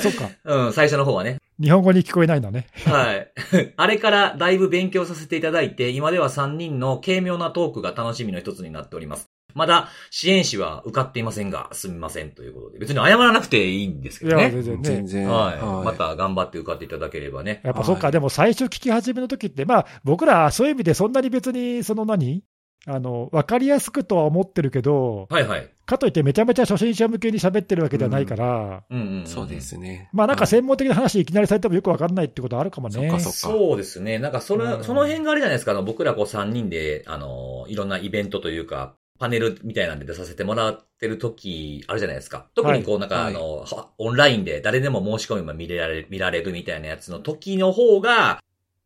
[0.00, 0.30] そっか。
[0.44, 1.38] うん、最初の方はね。
[1.60, 2.66] 日本語に聞こえないんだね。
[2.84, 3.32] はい。
[3.76, 9.33] あれからだいぶ勉強させていただいて、今では3人の軽妙なトークが楽しみの一つになっております。
[9.54, 12.78] まだ支援士は受かっていませんが、すみませんということで。
[12.78, 14.50] 別に謝らなくていいんですけいや、どね。
[14.50, 14.82] 全然ね。
[14.82, 15.28] 全然。
[15.28, 15.84] はい。
[15.84, 17.60] また頑張って受かっていただければね。
[17.64, 22.44] やっぱそっか、はいでも最初聞き始めの時って、まあ、僕らそういう意味でそんなに別に、その何
[22.86, 25.70] あの、わかりやすくとは思ってるけど、はいはい。
[25.86, 29.26] かといってめちゃめちゃ初心者向けに喋ってるわけではないから、うんうん、うん。
[29.26, 29.60] そうで。
[29.60, 30.10] すね。
[30.12, 32.94] まあなんかはい専門的な話いきなりされてもよくわかんないってことあるかもね。
[32.94, 34.18] そっかそっかそうですね。
[34.18, 35.72] なんかそれ、うんその辺があれじゃないですか。
[35.72, 42.46] あの、僕らこう3人で、あの、いろんなイベントというか、パネルみたいなんで出させてもらってる時あるじゃないですか。
[42.54, 48.42] 特にこうなんか、はいあの、はオンラインで誰でも申し込みも見れられる、見られるみたいなやつの時の方が、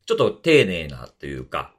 [0.06, 1.74] ちょっと丁寧なというか、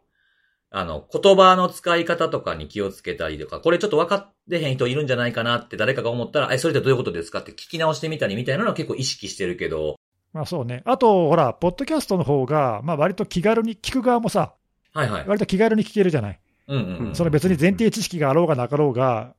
[0.71, 9.95] あの、言葉の使い方とかに気をつけたりとか、これちょっと分かってへん人いるんじゃないかなって誰かが思ったら、え、それってどういうことですかって聞き直してみたりみたいなのは結構意識してるけど、
[10.33, 10.83] まあそうね。
[10.83, 14.53] あと、ほら、ポッドキャストの方が、まあ割と気軽に聞く側もさ、
[14.91, 15.27] はいはい。
[15.27, 16.39] 割と気軽に聞けるじゃない。
[16.69, 17.15] うんうんうん。
[17.15, 19.35] その別に前提知識があろうがなかろうが、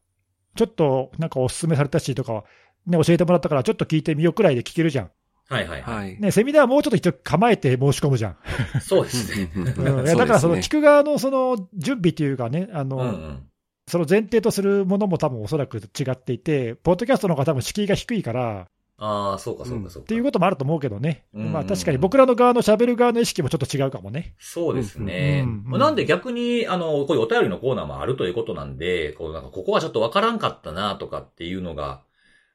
[0.57, 2.45] ちょっとなんかお勧めされたしとか、
[2.87, 5.11] ね、教えてもらったから、ちょっと聞いてみようくらいで聞けるじゃん。
[5.49, 5.97] はいはいはい。
[5.97, 6.21] はい。
[6.21, 8.37] ね、セミナーはもうちょっと一応構えて申し込むじゃん。
[8.81, 9.51] そうですね。
[9.55, 13.43] うんいやだからその聞く側のその準備っていうかね、あの、うんうん。
[13.88, 18.69] その前提とするものも多分おそらく違っていて、ポッドキャストの方が多分敷居が低いから、
[19.03, 20.05] ああ、そうかそうかそうか。
[20.05, 24.35] っていうこともあると思うけどね、うんまあ確かに僕らの側の喋る側の意識もちょっと違うかもね。
[24.39, 25.43] そうですね。
[25.45, 32.03] うんうんまあなんで逆に、あの、こういうお便りのコーナーもあるということなんで、こうなんかここはちょっとわからんかったなとかっていうのが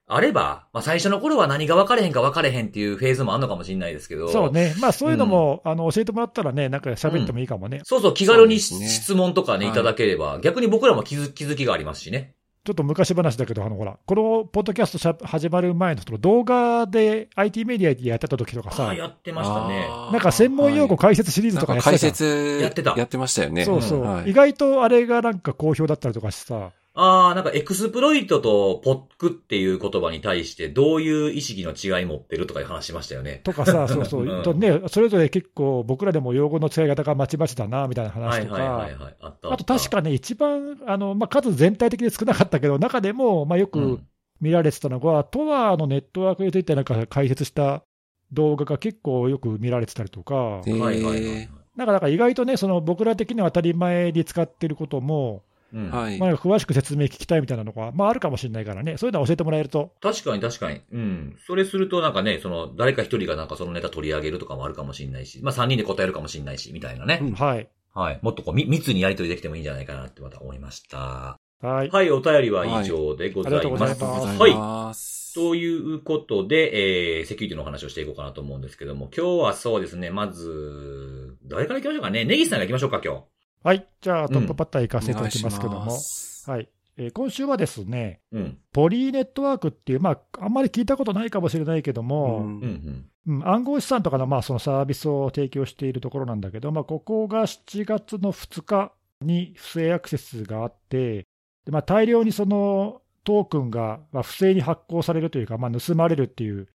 [0.08, 4.30] あれば、まあ最初の頃は何が分かれへんか分かれへんっていうフェーズもあるのかもしれないですけど。
[4.30, 7.82] そうね、まあそういうのも、あの教えてもらったらね、なんか喋ってもいいかもね。
[7.84, 12.36] そうそう、気軽にね質問とかね、はいいただければ、逆に僕らも気づ気づきがありますしね。
[12.66, 19.88] ちょっと昔話だけど、あのほら、このポッドキャストしゃ始まる前のその動画で IT メディアでやってた時とかさやってましたね。
[20.12, 22.96] なんか専門用語はい解説シリーズとかやってたじゃん説やってた。
[22.98, 23.66] やってましたよね。
[23.66, 24.32] そうそう、はい。
[24.32, 33.42] 意外とあれがなんか好評だったりとかしてさ、ああ、なんかエクスプロイトとポックっていう言葉に対してどういう意識の違い持ってるとかいう話しましたよね。
[33.44, 39.16] とかさ、 そうそう、うんとね、それぞれ結構僕らでも用語の使い方がまちまちだな、みたいなはい話とか、はいはいはい。
[39.20, 44.08] あったあと確かね、一番、あの、まあ、数全体的に少なかったけど、中でも、まあ、よくうん
[44.42, 47.84] 見られてたのが、トアのネットワークについてなんか解説した
[48.32, 51.50] 動画が結構よく見られてたりとか、はいはいはいはい。
[51.76, 55.44] なんかだから意外とね、その僕ら的には当たり前に使ってることも、
[55.76, 56.18] うんはい。
[56.18, 60.82] まあ、詳しく説明聞きたいみたいなのが、まあ、あるかもしれないからね、そういうのは教えてもらえると、確かに確かに。
[60.92, 61.38] うん。
[61.46, 67.20] それするとなんかね、その、誰か一人がなんかそのネタ取り上げるとかもあるかもしれないし、まあ三人で答えるかもしれないし、みたいなね。
[67.22, 67.70] うんはい。
[67.94, 68.20] はい。
[68.22, 71.40] もっとこう、み密にやり取りできてもいいんじゃないかなってまた思いました。
[71.62, 71.90] はい。
[71.90, 74.08] はい、お便りは以上でございはいありがとうございま。
[74.08, 75.34] ますすございます。
[75.36, 82.24] ということで、えー、セキュリティのお話をしていこうかなと思うんですけども、今日はそうですね、まず、誰から行きましょうかね。
[82.24, 83.24] ネギスさんが行きましょうか、今日。
[83.66, 83.88] はい。
[84.00, 86.70] じゃあ、トップバッター行かせていただきますけどもお願いし、ますはい。
[86.98, 88.60] えー今週はですね、うん。
[88.72, 93.10] ポリーネットワークっていう、まあ、あんまり聞いたことないかもしれないけどうも、うん、うん。
[93.28, 101.26] うん暗号資産とかのまあそのサービスを提供しているところなんだけど、まあ、ここが7月の2日に不正アクセスがあって、
[101.66, 106.68] でまあ、大量にそのトークンがまあ不正に発行されるというか、まあ、盗まれるっていう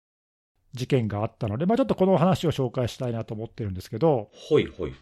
[0.73, 4.93] 事件があったので、まあ、ちょっとこの話を紹介したいなと思ってるんですけど、ほいほい。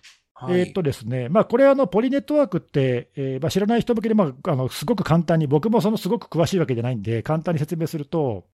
[0.40, 8.44] はいえーっとですね、まあ、これあの、ポリネットワークって、えーまあ、知らない人向けで、まあ、あのすごく簡単に、僕もそのすごく詳しいわけじゃないんで、簡単に説明すると、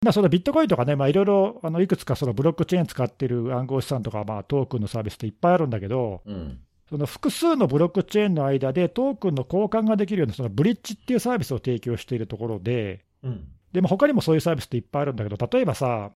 [0.00, 6.60] まあ、そのビットコインとかね、まあ、いろいろあのいくつかそのブロックチェーン使ってる暗号資産とか、まあ、トークンのサービスっていっぱいあるんだけど、うん。
[6.88, 13.48] その複数のブロックチェーンの間でトークンの交換ができるようなそのブリッジっていうサービスを提供しているところで、うん。
[13.72, 16.12] でも他にもそういうサービスっていっぱいあるんだけど、例えばさ、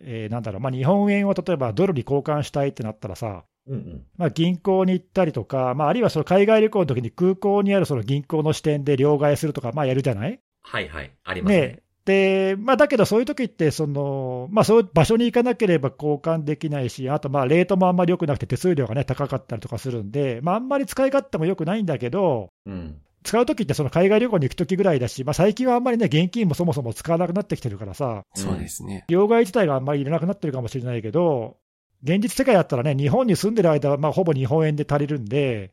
[0.00, 4.02] えーなんだろう、まあ、日本円を例えばドルに交換したいってなったらさ、うんうん。
[4.16, 10.40] まあ、銀行に行ったりとか、まあ、あるいはその海外旅行の時に空港にあるその銀行の支店で両替するとか、まあ、やるじゃない？
[10.62, 11.12] はいはい。
[11.24, 11.60] ありますね。
[11.60, 23.00] ねで、まあ、だけどそういう時ってその、まあ、そういう場所に行かなければ交換できないし、あとまあレートもあんまり良くなくて手数料が、ね、高かったりとかするんで、まあ、あんまり使い勝手も良くないんだけど、うん。
[23.24, 29.04] 使う時ってその海外旅行に行く時ぐらいだし、まあ、最近はあんまりね、現金もそもそも使わなくなってきてるからさ、そうですね。
[29.08, 31.56] 両替自体があんまりいらなくなってるかもしれないけど、
[32.02, 35.72] 現実世界だったらね、日本に住んでる間は、まあ、ほぼ日本円で足りるんで、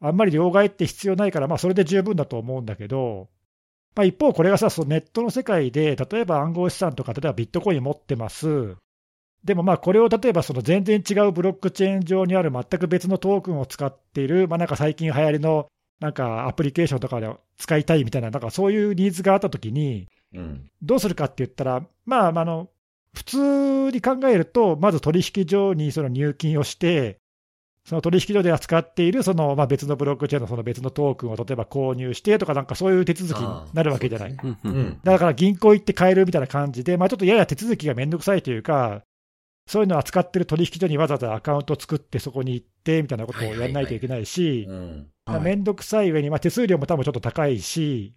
[0.00, 3.28] あんまり両替って必要ないから、まあ、それで十分だと思うんだけど、
[3.94, 8.76] まあ、一方、これがさ、そのネットの世界で、例えば暗号資産とか、例えばビットコイン持ってます。
[9.44, 15.68] でもまあこれを例えばその全然違うブロックチェーン上にある全く別のトークンを使っている、まあ、なんか最近流行りの
[16.00, 20.68] なんかアプリケーションとかで使いたいみたいな、なんかそういうニーズがあったときに、うん。
[20.82, 22.68] どうするかって言ったら、まあ、あの
[23.16, 27.18] 普通に考えると、まず取引所にその入金をして、
[27.86, 34.36] その取引所で扱っているその、まあ、別のブロックチェーンのその別のトークンを例えば購入してとか、なんかそういう手続きになるわけじゃない。
[35.02, 39.02] だから銀行行って買えるみたいな感じで、まあ、ちょっとやや手続きがめんどくさいというか、
[39.66, 44.68] そういうのを扱ってる取引所にわざわざアカウントを作って、そこに行ってみたいなことをやらないといけないし、
[45.40, 48.14] めんどくさい上に、まあ、手数料も多分ちょっと高いし、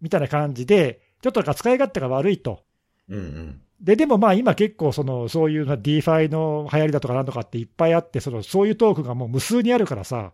[0.00, 2.62] みたいな感じで、ちょっとなんか使い勝手が悪いと。
[3.08, 3.60] うんうん。
[3.80, 10.32] ででもまあ今結構その、そういう DeFi の流行りだとかなんとかっていっぱいあって、そのそういうトークンがもう無数にあるからさ、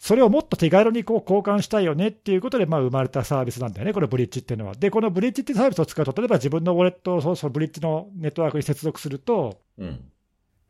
[0.00, 4.74] それをもっと手軽にこう交換したいよねっていうことでまあ生まれたサービスなんだよね、このブリッジっていうのは。
[4.74, 10.00] で、このブリッジっていうサービスを使うと、例えば自分のウォレットをそそのブリッジのネットワークに接続すると、うん。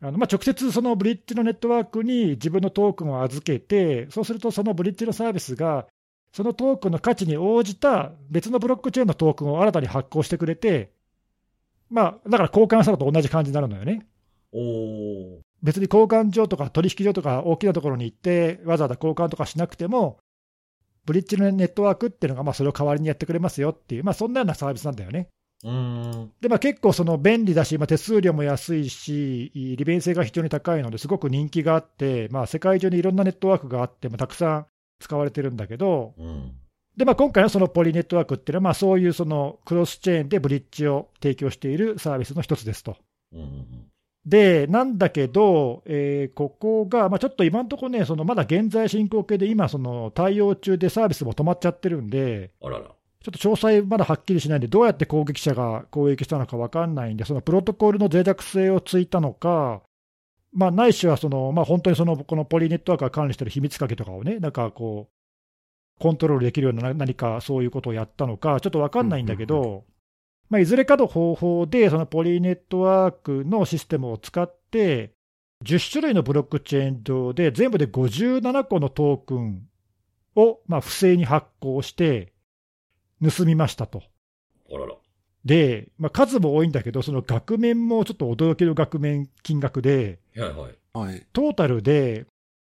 [0.01, 5.87] あのまあ直接そのブリッジのネットワークに自分のトークンを預けて、そうするとそのブリッジのサービスが、
[6.33, 10.91] そのトークンの価値に応じた別のブロックチェーンのトークンを新たに発行してくれて、
[11.95, 14.05] まあ、だから交換したのと同じ感じになるのよね。
[14.51, 15.39] おー。
[15.63, 20.19] 別に交換所とか取引所とか大きなところに行って、わざわざ交換とかしなくても、
[21.05, 25.29] ブリッジのネットワークっていうのが、まあ、それを代わりにやってくれますよっていう、まあ、そんなようなサービスなんだよね。
[25.63, 34.65] うんで、まあ、結構その便利だし、まあ、手数料も安いし、利便性が非常に高いのですごく人気があって、まあ、世界中にいろんなネットワークがあって、まあ、たくさん
[34.99, 36.53] 使われてるんだけど、うん、
[36.97, 42.95] でまあ、今回のそのポリネットワークっていうのは、まあ、そういうそのクロスチェーンでブリッジを提供しているサービスの一つですと。
[43.33, 43.85] うん
[44.25, 59.81] で、なんだけど、えー、ここが、まあ、ちょっと今のところね、そのまだ現在進行形で、今、その対応中でサービスも止まっちゃってるんで、あららちょっと詳細まだはっきりしないんで、どうやって攻撃者が攻撃したのか分かんないんで、そのプロトコルの脆弱性をついたのか、
[60.53, 65.14] まあ、ないしはその、まあ、本当にそのこのポリネットワークが管理している秘密鍵とかをね、なんかこう、
[65.99, 69.85] コントロールできるような何かそういうことをやったのか、ちょっと分かんないんだけど、
[70.49, 75.13] まあ、いずれかの方法で、そのポリネットワークのシステムを使って、
[75.63, 79.67] 10種類のブロックチェーン上で、全部で57個のトークン
[80.35, 82.33] を、まあ、不正に発行して、
[83.23, 84.03] 盗みましたと。
[84.71, 84.95] あらら
[85.45, 91.25] で、まあ、数も多いんだけど、その額面もちょっと驚きの額面金額で、はいはいはい。
[91.33, 92.25] トータルで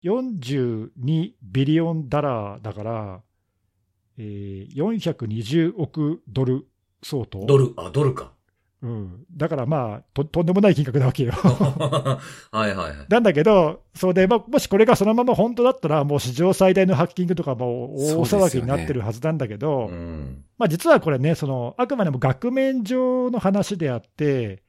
[0.07, 3.21] 42ビリオンダラーだから、
[4.19, 6.67] えー、420億ドル
[7.03, 7.45] 相当。
[7.47, 8.33] ドル、あ、ドルか。
[8.83, 11.33] うん、だからまあと、とんでもない金額なわけよ。
[11.33, 12.21] は
[12.55, 12.93] いはいはい。
[13.09, 24.63] なんだけど、それで、まあ、もしこれがそのまま本当だったら、もう史上最大のハッキングとかも大騒ぎになってるはずなんだけど、ねうん、まあ、実はこれねその、あくまでも額面上の話であって、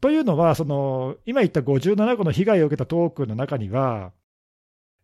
[0.00, 4.12] というのは、その今言った57個の被害を受けたトークンの中には、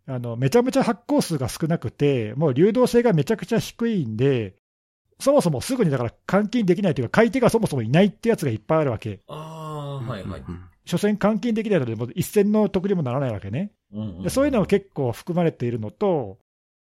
[0.07, 4.55] あのめちゃめちゃ発行数が少なくて、もう流動性がめちゃくちゃ低いんで、
[5.21, 9.21] そもそもすぐにだから換金できないというか、買い手がそもそもいないってやつがいっぱいあるわけ。
[9.29, 10.43] ああ、はいはい。
[10.87, 13.71] 所詮換金できないので、もう一銭の得にもならないわけね。
[13.93, 16.39] うんうん、でそういうのが結構含まれているのと、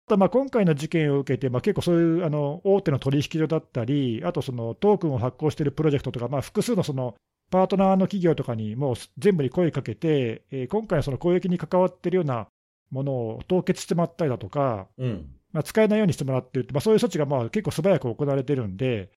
[0.07, 7.14] あとまあ今回の事件を受けて、まあ、結構そういうあの大手の取引所だったり、あとそのトークンを発行しているプロジェクトとか、まあ、複数のその
[7.50, 12.48] パートナーの企業とかにもう全部に声かけて、えー、今回、その攻撃に関わっているような
[12.90, 15.31] ものを凍結してもらったりだとか、うん。
[15.53, 19.11] まあ、使えないようにしてもらってるまあ、そういう措置がまあ結構素早く行われてるんで、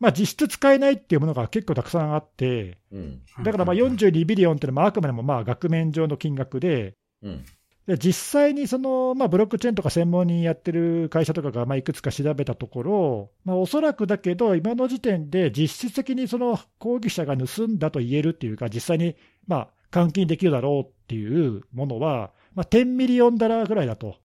[0.00, 7.44] まあ、実質使えないっていうものが結構たくさんあって、うん、だからまあ42ビリオンっていうのはあくまでもまあ額面上の金額で、うん、
[7.86, 19.14] で実際にその、まあ、ブロックチェーンとか専門にやってる会社とかがまあいくつか調べたところ、まあ、おそらくだけど、今の時点で実質的にその抗議者が盗んだと言えるっていうか、実際に
[19.46, 24.16] まあ換金できるだろうっていうものは、まあ、10 million dollar ぐらいだと。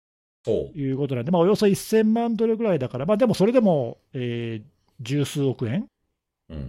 [0.73, 4.67] いうことなんで、まあ、およそ1000万ドルぐらいだから、まあ、でもそれでも、えー、
[4.99, 5.87] 十数億円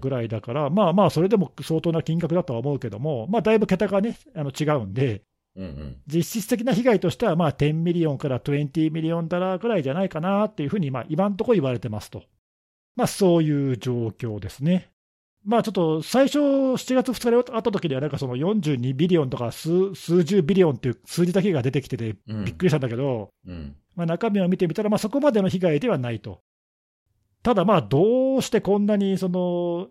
[0.01, 5.23] ぐらいだから、うん、まあまあ、それでも相当な金額だとは思うけども、まあ、だいぶ桁がね、あの違うんで、
[5.57, 12.25] うんうん、実質的な被害としては、まあ、10 million から20 million dollar ぐらいじゃないかなっていうふうに、まあ、今のところ言われてますと。
[12.95, 14.92] まあ、そういう状況ですね。
[15.45, 26.41] まあちょっと最初、7月2日で会った時には、なんかその42ビリオンとか数数十ビリオンっていう数字だけが出てきてて、びっくりしたんだけど、うん、まあ、中身を見てみたら、まあ、そこまでの被害ではないと。
[27.43, 29.89] ただ、まあどうしてこんなにその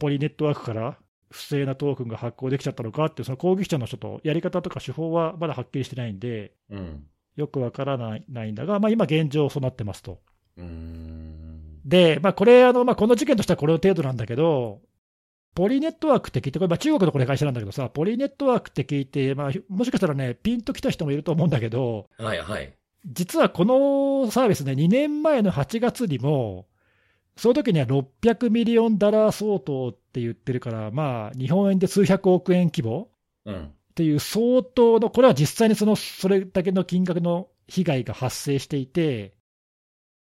[0.00, 0.98] ポリネットワークから
[1.30, 7.04] 不正なトークンが発行できちゃったのかっていう、その攻撃者のちょっとやり方とか手法はまだはっきりしてないんで、うん、
[7.36, 10.18] よくわからないないんだが、まあ、今、現状そうなってますと。
[10.56, 14.80] うんで、まあ、これ、あのまあ、この事件としてはこれ程度なんだけど、
[15.54, 22.72] Poly Network って聞いて、これ、まあ、中国のこれ会社なんだけどさ、 Poly Network って聞いて、まあ、もしかしたらね、ピンときた人もいると思うんだけど、はいはい、
[23.06, 26.66] 実はこのサービスね、2年前の8月にも、
[27.36, 33.08] その時には600 million dollar 相当って言ってるから、まあ、日本円で数百億円規模、
[33.46, 39.34] うん、っていう相当の、これは実際にそのそれだけの金額の被害が発生していて、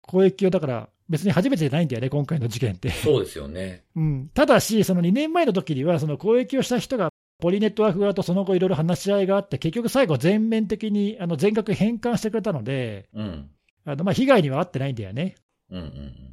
[0.01, 2.89] 公益をだから別に初めてじゃないんだよね、今回の事件って。
[2.91, 3.83] そうですよね。
[3.95, 13.49] うん、ただし、その2年前の時には、その攻撃をした人が、ポリネットワーク側とその後いろいろ話し合いがあって、結局最後、全面的にあの全額返還してくれたので、うん、
[13.85, 15.35] あのまあ被害には遭ってないんだよね。
[15.71, 16.29] うんうんうん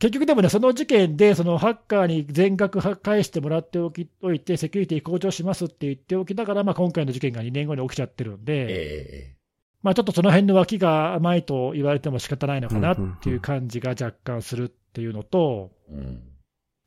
[0.00, 9.36] 結局でもね、その事件で、そのハッカーに全額返してもらっておきおいて、セキュリティ向上しますって言っておきながら、まあ、今回の事件が2年後に起きちゃってるんで、え
[9.84, 16.22] まあ、ちょっとその辺の脇が甘いと言われても仕方ないのかなっていう感じが若干するっていうのと、うん。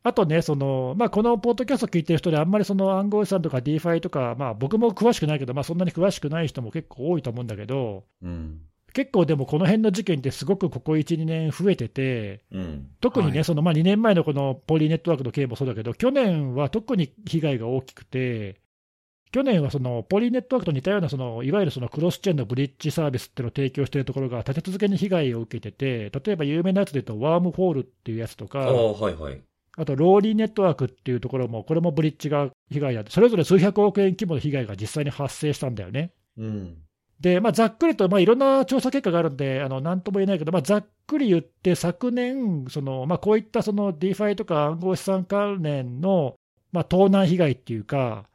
[0.02, 8.62] あとね、そのまあ、このポッドキャスト聞いてる人で、あんまりその暗号資産とか DeFi とか、まあ、僕も詳しくないけど、まあ、そんなに詳しくない人も結構多いと思うんだけど、うん。
[8.94, 18.60] 結構でもこの辺の事件ってすごくここ1、2年増えてて、うん、特にね、はい、そのまあ2年前のこのポリネットワークの件もそうだけど、去年は特に被害が大きくて、
[19.32, 29.42] 去年はそのポリネットワークと似たようなその、いわゆるそのクロスチェーンのブリッジサービスっていうのを提供しているところが立て続けに被害を受けてて、例えば有名なやつで言うと、ワームホールっていうやつとか、ああ、はいはい。
[29.80, 36.12] あとローリーネットワークっていうところも、これもブリッジが被害あって、それぞれ数百億円規模の被害が実際に発生したんだよね。
[36.38, 36.78] うん。
[37.20, 46.36] で、まあ、ざっくりと、まあ、いろんな調査結果があるんで、あのなんとも言えないけど、まあ、ざっくり言って、昨年、そのまあ、こういったその DeFi とか暗号資産関連の、
[46.72, 48.26] まあ、盗難被害っていうか、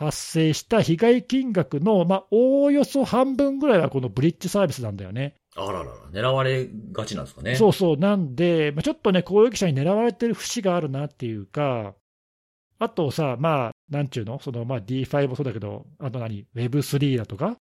[0.00, 5.34] 発生した被害金額の、まあ、おおよそ半分ぐらいはこのブリッジサービスなんだよね。
[5.54, 7.54] あららら、狙われがちなんですかね。
[7.54, 11.94] そうそう、なんで、まあ、ちょっとね、公益者に狙われてる節があるなっていうか、
[12.78, 17.58] あとさ、まあ、なんちゅうの、そのまあ D5 もそうだけど、あと何、Web3 だとか、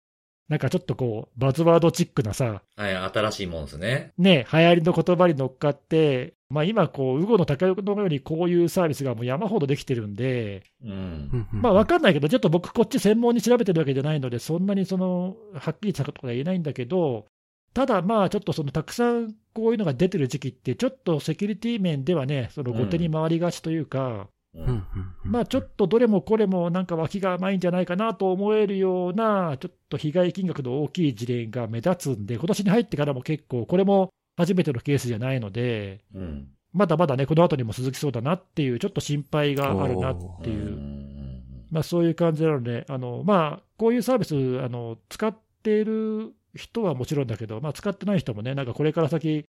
[0.48, 4.14] なんかちょっとこう、バズワードチックなさ、はい、新しいもんですね。
[4.18, 11.48] ね、流行りの言葉に乗っかって、まあ、今、こう、ウゴの高横のようにこういうサービスがもう山ほどできてるんで、うん。
[11.52, 17.28] まあ、わかんないけど、ちょっと僕、こっち専門に調べてるわけじゃないので、そんなにそのはっきりしたことは言えないんだけど、
[17.76, 24.84] ただ、まあ、ちょっとそのたくさんこういうのが出てる時期って、ちょっとセキュリティ面ではね、その後手に回りがちというか、うん。
[25.24, 36.48] まあ、ちょっとどれもこれもなんか脇が甘いんじゃないかなと思えるような、ちょっと被害金額の大きい事例が目立つんで、今年に入ってからも結構、これも初めてのケースじゃないので、うん。
[36.72, 49.46] まだまだね、この後にも続きそうだなっていう、ちょっと心配があるなっていうう、んまあ、そういう感じなので、あのまあ、こういうサービスあの、使っている人はもちろんだけど、まあ、使ってない人もね、なんかこれから先、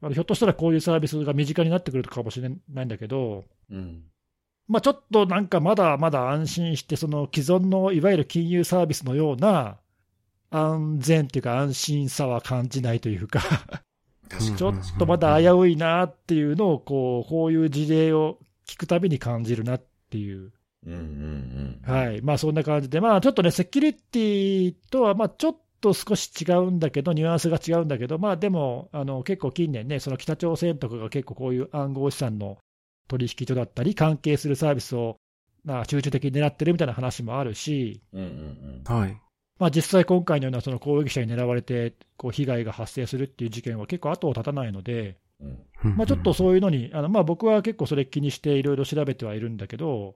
[0.00, 4.02] あのひょっとしたらこういうサービスが身近になってくるかもしれないんだけど、うん。
[4.66, 9.78] まあ、ちょっとなんかまだまだ安心して、その既存のいわゆる金融サービスのような
[10.50, 13.40] 安全っていうか、安心さは感じないというか。
[14.38, 20.52] ちょっとまだ危ういなっていうのをこう、こういう事例を聞くたびに感じるなっていう、
[20.86, 20.98] うんうん
[21.86, 21.92] うん。
[21.94, 22.22] はい。
[22.22, 32.58] まあ、そんな感じで、まあ、ちょっとね、セキュリティとはまあちょっと少し違うんだけど、ニュアンスが違うんだけど、まあ、でもあの結構近年ね、その北朝鮮とかが結構こういう暗号資産の
[33.08, 35.16] 取引所だったり、関係するサービスを
[35.64, 38.82] まあ集中的に狙ってるみたいな話もあるし、うんうん。
[38.84, 39.20] はい。
[39.58, 45.18] まあ、実際今回のようなその攻撃者に狙われてこう被害が発生するっていう事件は結構後を絶たないので、
[45.96, 50.14] まあ、ちょっとそういうのに、あのまあ、僕は結構それ気にしていろいろ調べてはいるんだけど、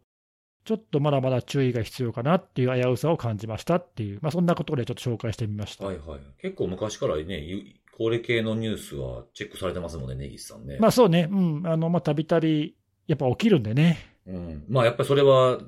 [0.65, 5.87] ちょっとまだまだ注意が必要かなっていう危うさを感じましたっていう、まあ、そんなことでちょっと紹介してみました。
[5.87, 6.21] はいはい。
[6.41, 7.63] 結構昔からね、ゆ
[7.97, 10.77] これ系のニュースはチェックされてますもんね、根岸さんね。
[10.81, 12.75] まあそうね、うん、あのまあたびたび
[13.07, 14.65] やっぱ起きるんでね、うん。
[14.69, 15.59] まあやっぱりそれは、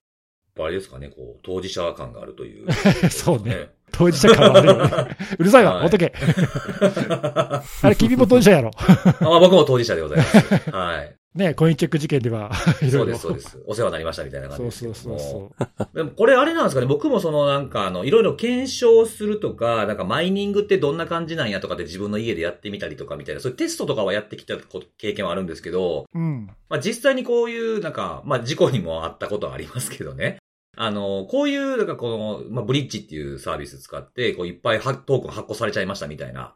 [0.58, 2.66] ぱあれですかね、こう、当事者感があるという。
[3.10, 3.70] そうね。
[3.92, 5.16] 当事者感はあるよね。
[5.38, 6.12] うるさいわ、はいほっとけ。
[7.08, 8.70] あ あれ、君も当事者やろ。
[9.20, 10.70] 僕も当事者でございます。
[10.70, 11.14] はい。
[11.34, 12.50] ね、コインチェック事件では、
[12.82, 13.16] いろいろ。
[13.16, 13.62] そうです、そうです。
[13.66, 15.20] お世話になりましたみたいな感じそうそうですけども。
[15.20, 15.26] そ
[15.60, 15.96] うそう。
[15.96, 24.56] でもこれあれなんですかね、僕もそのなんかあの、いろいろ検証するとか、なんかマイニングってどんな感じなんやとかって自分の家でやってみたりとかみたいな、そういうテストとかはやってきた
[24.96, 26.50] 経験はあるんですけど、うん。
[26.68, 30.38] まあ実際にこういうなんか、まあ事故にもあったことはありますけどね。
[30.80, 36.54] あの、こういう、なんかこの、まあブリッジっていうサービス使って、こういっぱいはトークン発行されちゃいましたみたいな。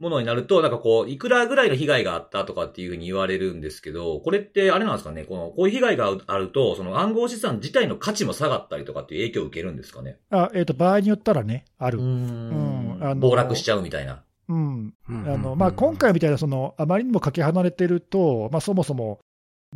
[0.00, 10.18] ものになると、なんかこう、いくらぐらいの被害があったとかっていうふうに言われるんですけど、これってあれなんですかね、この、こういう被害があると、その暗号資産自体の価値も下がったりとかっていう影響を受けるんですかね？
[10.30, 12.02] あ、えっ、と、場合によったらね、ある。
[12.02, 14.24] んあの暴落しちゃうみたいな。
[14.48, 14.94] うん。
[15.08, 19.20] うんあのまあ、今回みたいなその、あまりにもかけ離れてると、まあ、そもそも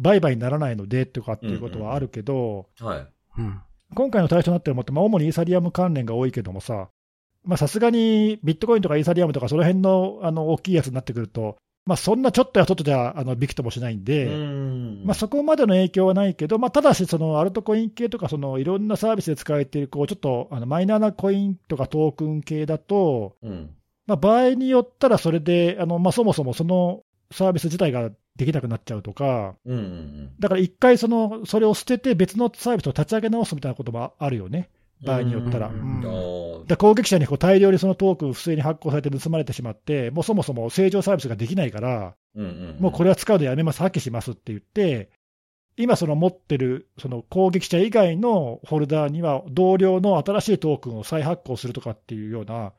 [0.00, 3.06] 売買にならないのでとかっていうことはあるけど、はい。
[3.38, 3.60] うん
[3.94, 6.88] 今回の対象になってるものって、まあ、主にイーサリアム関連が多いけどもさ、
[7.44, 11.56] まあさすがにビットコインとかイーサリアムとか、その辺のあの大きいやつになってくると、
[11.88, 23.70] まあ、そんなちょっとやちょっとじゃあのびくともしないんで、んまあ、そこまでの影響はないけど、まあ、ただし、そのアルトコイン系とか、そのいろんなサービスで使われているこうちょっとあのマイナーなコインとかトークン系だと、うん。
[24.06, 30.30] まあ、場合によったらそれで、あのまあ、そもそもそのサービス自体ができなくなっちゃうとか、うんうんうん。
[30.38, 34.70] だから一回その、それを捨てて別のサービスを立ち上げ直すみたいなこともあるよね、
[35.04, 35.68] 場合によったら。
[35.68, 36.04] ううんん。
[36.04, 36.66] あー。
[36.66, 45.10] で攻撃者にこう大量にそのトークン不正に発行されて盗まれてしまって、もうそもそも正常サービスができないから、うんうんもうこれは使うのやめます、破棄しますって言って、
[45.76, 52.72] 今、その持ってるその攻撃者以外のホルダーには、同僚の新しいトークンを再発行するとかっていうような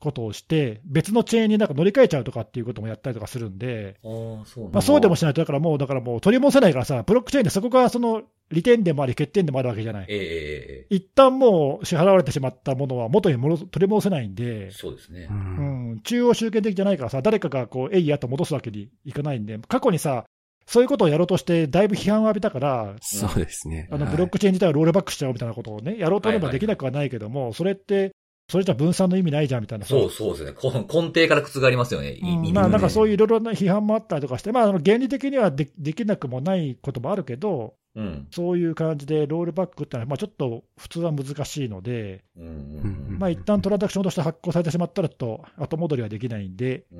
[0.00, 10.06] ことをして、別のチェーンになんか乗り換えちゃうとかっていうこともやったりとかするんで、あーそうまあ、そうでもしないと、だからもう、だからもう取り戻せないからさ、ブロックチェーンでそこがその利点でもあり、欠点でもあるわけじゃない。
[10.08, 15.32] えええええ一旦もう支払われてしまったものは元に戻す取り戻せないんでえ、そうですねう。
[15.32, 20.24] うんん、中央集権的じゃないからさ、誰かがこう、えいやと戻すわけにいかないんで、過去にさ、
[20.66, 23.88] そういうことをやろうとして、だいぶ批判を浴びたから、そうですね。
[23.90, 28.12] あのはいブロックチェーン自体をロールバックしちゃおうみたいなことをね、やろうと思えばできなくはないけども、それって、
[28.50, 30.52] それじゃ分散の意味ないじゃんみたいなさそうそうですね。
[30.52, 32.14] こ 根底から覆りますよね。
[32.14, 38.04] いうんいまあなんかそういいういろいろな批判もあったりとかして、まあ、あの原理的にはでできなくもないこともあるけど、うん。
[38.04, 38.26] うん。
[38.30, 43.16] そういう感じでロールバックってのは、まあ、ちょっと普通は難しいので、うん。
[43.18, 46.98] まあ一旦トランザクションとして発行されてしまったらと、後戻りはできないんで、うん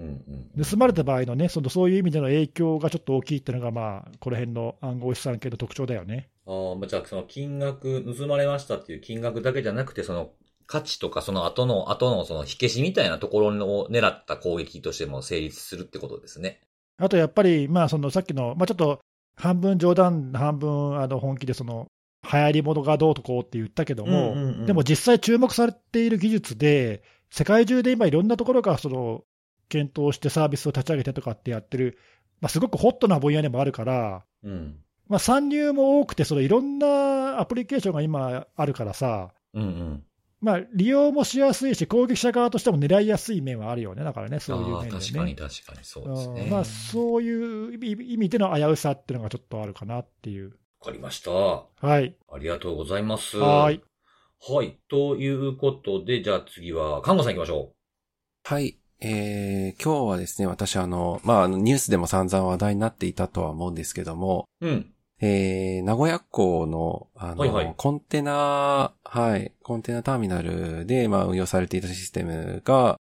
[0.57, 0.65] うん。
[0.65, 6.29] 盗まれた場合のね、そのそういう意味での影響がちょっと大きいっていうのが、まあ、この辺の暗号資産系の特徴だよね。
[6.47, 10.31] ああ、まあじゃあその金額、盗まれましたっていう金額だけじゃなくて、その
[10.71, 16.61] 価値とかその後の、後のその火消しみたいなところを狙った攻撃としても成立するってことですね。
[16.97, 19.01] あとやっぱり、まあ、そのさっきの、まあ、ちょっと
[19.35, 21.89] 半分冗談、半分あの本気でその、
[22.23, 29.25] 流行り物がどうとこうって言ったけども、うんうんうんでも実際注目されている技術で、世界中で今いろんなところがその
[29.68, 31.99] 検討してサービスを立ち上げてとかってやってる、
[32.41, 34.77] まあ、すごくホットな分野でもあるから、うん。
[35.09, 40.05] まあ、参入も多くて、そのいろんなアプリケーションが今あるからさ、うんうん。
[40.41, 45.01] まあ、利用もしやすいし、攻撃者側としても狙いやすい面はあるよね、だからね、そういうああ、面でね。
[45.01, 46.43] 確かに確かにそうですね。
[46.43, 50.53] うんまあ、そういう意味での危うさっていうのがちょっとあるかなっていう。
[50.80, 51.30] わかりました。
[51.30, 52.16] あはい。
[52.41, 53.36] りがとうございます。
[53.36, 53.82] はーい。
[54.49, 54.78] はい。
[54.88, 57.72] ということで、じゃあ次は、看護さん行きましょ
[58.45, 58.78] はい。
[59.03, 64.66] えー、今日はですね、私あの、まあ、ニュースでも散々話題になっていたとは思うんですけども、う。
[64.66, 64.93] うん。
[65.23, 67.75] えー、名古屋港の、あの、はいはい。
[67.77, 72.99] コンテナ、はい、コンテナターミナルで、まあ、運用されていたシステムが、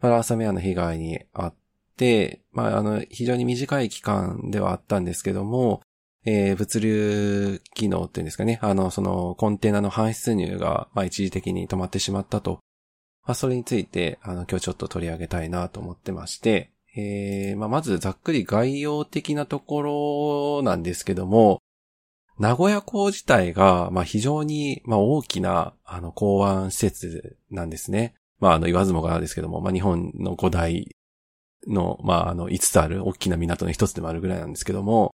[0.00, 1.54] まあ、ランサムウェアの被害にあっ
[1.96, 5.82] て、まあ、あの、非常に短い期間ではあったんですけども、
[6.24, 12.60] えー、物流機能っていうんですかね、あの、その、コンテナの搬出入が、まあ、一時的に止まってしまったと。
[13.24, 21.60] まあ、それについて、あの、今日ちょっと取り上げたいなと思ってまして、えー、まあ、まずざっくり概要的なところなんですけども、
[22.38, 28.14] 名古屋港自体が、まあ、非常に、まあ、大きな、あの、港湾施設なんですね。
[28.40, 30.94] まあ、あの、言わずもがなですけども、まあ、日本の古代
[31.66, 35.14] の、まあ、あの、5つある大きな港の一つでもあるぐらいなんですけども、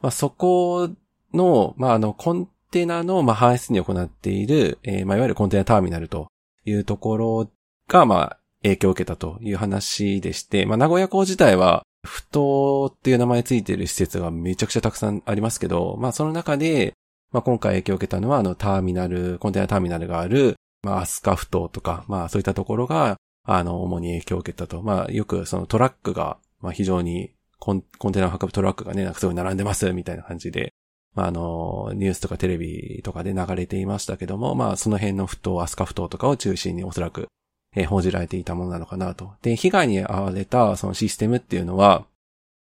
[0.00, 0.90] まあ、そこ
[1.32, 6.28] の、まあ、あの、コンテナの、まあ、搬出に行っている、えーまあ、いわゆるコンテナターミナルと
[6.64, 7.50] いうところ
[7.88, 16.94] が、まあ、影響を受けたという話でして、まあ、名古屋港自体は、不当っていう名前ついてる施設がめちゃくちゃたくさんありますけど、まあ、その中で、
[17.32, 24.82] まあ、今回影響を受けたのは、あの、ターミナル、コンテナターミナルがある、まあ、アスカフ島とか、まあ、そういったところが、あの、主に影響を受けたと。
[24.82, 30.72] まあ、よくそのトラックが、まあ、非常にコン、コンテナを運ぶトラックがね、なんかすごい並んでます、みたいな感じで、
[31.14, 37.28] まあ、あの、ニュースとかテレビとかで流れていましたけども、まあ、その辺の不当、アスカ不当とかを中心におそらく、
[37.74, 39.32] えー報じられていたものなのかなと。
[39.42, 42.06] で、被害に遭われたそのシステムっていうのは、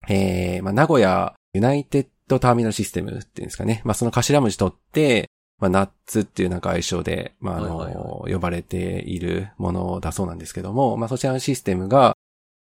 [0.08, 3.82] えー、まあ、名古屋ユナイテッドターミナルシステムっていうんですかね。
[3.84, 5.30] まあ、その頭文字取って、
[5.60, 12.16] まあ、ナッツっていうなんか愛称で、まあ、あの、はいはい呼ばれているものだそうなんですけども、まあ、そちらのシステムが、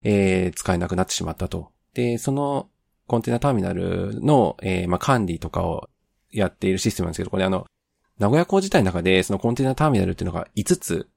[0.02, 1.70] えー、使えなくなってしまったと。
[1.94, 2.68] で、その
[3.06, 5.88] コンテナターミナルの、えー、まあ、管理とかを
[6.30, 7.66] やっているシステムなんですけど、これあの、
[8.18, 11.08] 名古屋港自体の中で、そのコンテナターミナルっていうのが5つ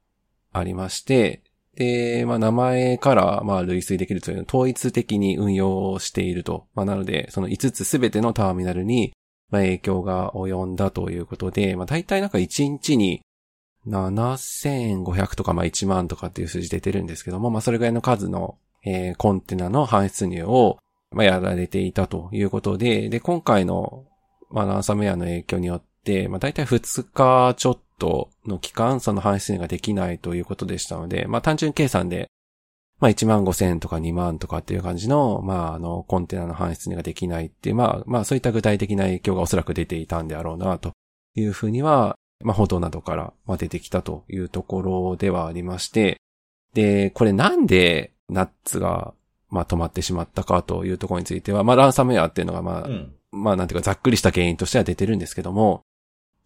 [0.57, 1.43] ありまして、
[1.77, 6.67] で、まあ、名前から、ま、類推できるというのを統一的に運用していると。
[6.73, 9.13] まあ、なので、その5つすべてのターミナルに、
[9.51, 13.21] ま、影響が及んだということで、まあ、大体なんか1日に
[13.87, 20.79] 7500とか、ま、1万とかっていう数字出てるんですけども、まあ、それぐらいの数の、えーコンテナの搬出入を、
[21.11, 24.05] ま、やられていたということで、で、今回の、
[24.49, 32.29] まあ、ランサムウェアの影響によって、まあ、大体2日ちょっととの期間、その搬出入ができないということでしたので、まあ、単純計算で、
[32.99, 40.93] まあ、1万5千とか2万とかっていう感じの、まあ、あの、コンテナの搬出入ができないっていう、まあ、まあ、そういった具体的な影響がおそらく出ていたんであろうな、と
[41.35, 46.17] いうふうには、まあ、報道などから、まあ、出てきたというところではありまして、
[46.73, 49.13] で、これなんでナッツが、
[49.49, 53.13] まあ、止まってしまったかというところについては、まあ、ランサムウェアっていうのが、まあ、うん。
[53.31, 55.81] まあなんていうかざっくりした原因としては出てるんですけども、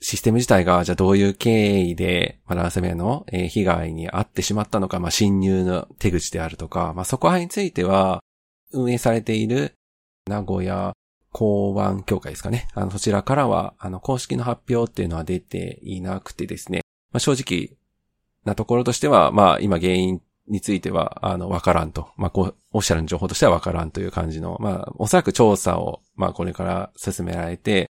[0.02, 8.24] システム自体がじゃあどういう経緯で、まあ、ランサムウェアの被害に遭ってしまったのか、まあ侵入の手口であるとか、まあそこらについては、
[8.74, 9.76] 運営されている
[10.28, 10.94] 名古屋
[11.32, 12.68] 港湾協会ですかね。
[12.74, 16.82] あの、そちらからは、あの、公式の発表っていうのは出ていなくてですね。
[17.12, 17.78] まあ正直
[18.44, 22.10] なところとしては、まあ今原因については、あの、わからんと。
[22.18, 27.91] まあ、こう、オフィシャルの情報としてはわからんという感じの、まあ、おそらく調査を、まあ、これから進められて、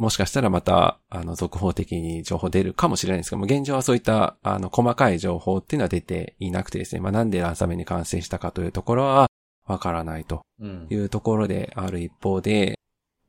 [0.00, 9.26] もしかしたらまた、あの、続報的に情報出るかもしれないんですけども、現状はそういった、あの、細かい情報っていうのは出ていなくてですね、まあ、なんでランサムに感染したかというところは、
[9.66, 10.94] わからないとうんい。
[10.96, 12.78] うところである一方で、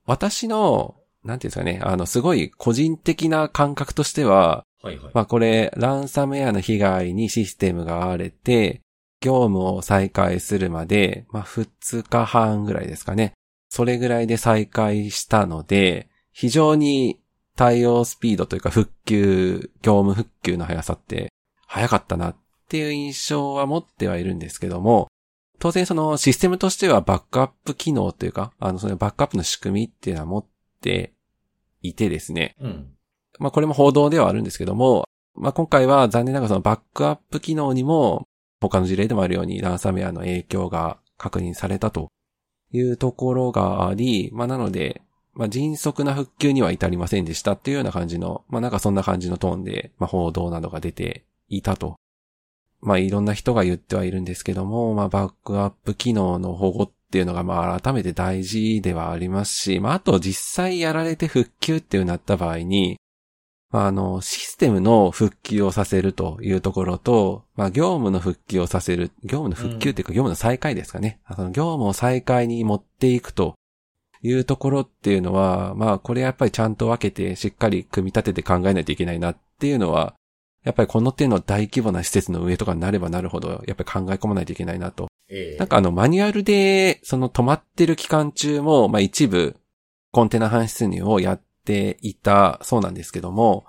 [0.05, 0.95] 私の、
[1.25, 5.11] なんていうんですかね、あの、すごい個人的な感覚としては、はいはい。
[5.13, 8.79] まあこれ、ランサムウェアの被害にシステムが荒れて、
[9.19, 13.33] 業務を再開するまで、まあ2日半ぐらいですかね。
[13.69, 16.09] それぐらいで再開したので、
[16.41, 17.19] 非常に
[17.55, 21.31] 対応スピードというか復旧、業務復旧の速さって
[21.67, 22.35] 早かったなっ
[22.67, 25.07] ていう印象は持ってはいるんですけども、
[25.59, 30.45] 当然そのシステムとしてはバックアップ機能というか、あのそのバックアップの仕組みっていうのは持っ
[30.81, 31.13] て
[31.83, 32.87] いてですね、うん。
[33.37, 35.03] まあこれも報道ではあるんですけども、
[35.35, 38.25] まあ今回は残念ながらそのバックアップ機能にも
[38.59, 42.09] 他の事例でもあるようにランサムウェアの影響が確認されたと
[42.71, 45.03] いうところがあり、まあなので、
[45.33, 51.95] まあ迅速な復旧には至りませんでしたっていうような感じの、まあなんかそんな感じのトーンで、まあ報道などが出ていたと。
[52.81, 62.97] まあいろんな人が言ってはいるんですけども、まあバックアップ機能の保護っていうのがまあ改めて大事ではありますし、まああと実際やられて復旧っていうなった場合に、
[63.69, 71.21] まああの、システムの復旧をさせるというところと、まあ業務の復旧をさせる、業務の復旧っていうか業務の再開ですかね。
[71.33, 73.55] その業務を再開に持っていくと
[74.23, 80.13] いうところっていうのは、まあこれやっぱりちゃんと分けてしっかり組み立てて考えないといけないなっていうのは、
[80.63, 85.07] やっぱりこの手の大規模な施設の上とかになればなるほど、やっぱり考え込まないといけないなと。
[85.27, 89.55] ええなんかあのマニュアルで、その止まってる期間中も、まあ一部、
[90.11, 93.65] コンテナ搬出入をやっていたそうなんですけども、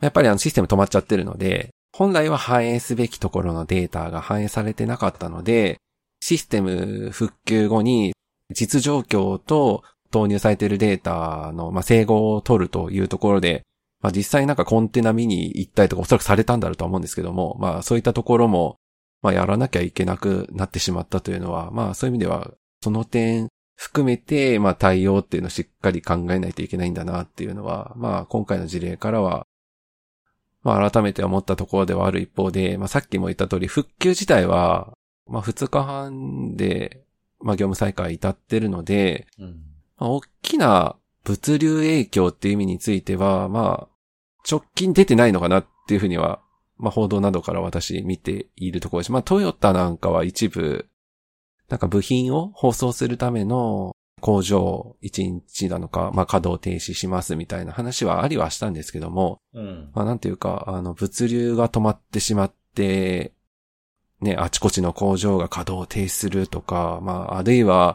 [0.00, 5.78] やっぱりあのシステム止まっちゃってるので、本来は反映すべきところのデータが反映されてなかったので、
[6.20, 8.12] システム復旧後に
[8.52, 13.62] 実状況と投入されているデータの、まあ、整合を取るというところで、
[14.00, 18.76] まあ、実際なんかコンテナ見に行ったりとかおそらくされたんだろうと思うんですけども、まあそういったところも、
[19.22, 22.50] まあやらなきゃいけなくなってしまったというのは、まあそういう意味では、
[22.82, 29.46] その点含めて、まあ対応っていうのをしっかり考えないといけないんだなっていうのは、まあ今回の事例からは、
[30.62, 34.92] まあ改めて思ったところではある一方で、まあさっきも言った通り、復旧自体は、
[35.26, 37.04] まあ2日半で、
[37.42, 39.46] まあ業務再開至ってるので、うん。
[39.98, 43.88] まあ、大きな物流影響っていう意味については、まあ、
[44.50, 46.40] 直近出てないのかなっていうふうには、
[46.78, 49.12] まあ報道などから私見ているところです。
[49.12, 50.88] まあトヨタなんかは一部、
[51.68, 59.90] なんか部品を包装するための工場1日なのか、まあ稼働停止しますみたいな話はありはしたんですけども、うん。
[59.94, 63.34] まあなんていうか、あの物流が止まってしまって、
[64.20, 67.94] ね、あちこちの工場が稼働停止するとか、まああるいは、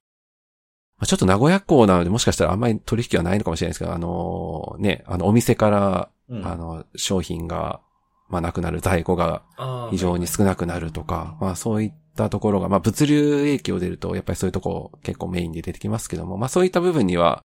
[0.97, 6.45] まあちょっと名古屋港なのでもしかしたらあんまり取引はないのかもしれないですけど、あのね、あのお店から、うん。
[6.45, 7.82] あの商品が、
[8.30, 9.43] まあなくなる在庫が
[9.91, 17.43] 非常に少なくなるとか、まあそういったところが、まあ物流影響出ると、やっぱりそういうとこ結構メインで出てきますけども、まあそういった部分には、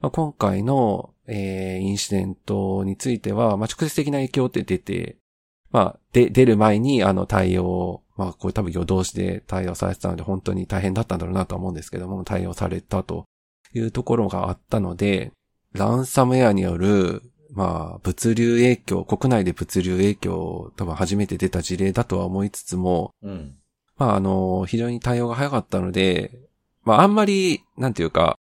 [0.00, 5.16] まあ、今回の、えー、インシデントについては、まあ直接的な影響って出て、
[5.70, 13.24] まあ、で、出る前にあの対応、まあこれ多分夜通しで対応されてたので本当に大変だったんだろうなとは思うんですけども、対応されたと
[13.72, 15.32] いうところがあったので、
[15.72, 23.54] ランサムウェアによるまあ、物流影響、国内で物流影響、多分初めて出た事例だとは思いつつも、うん。
[23.96, 26.38] まあ、あの、非常に対応が早かったので、
[26.84, 28.37] まあ、あんまり、なんていうか、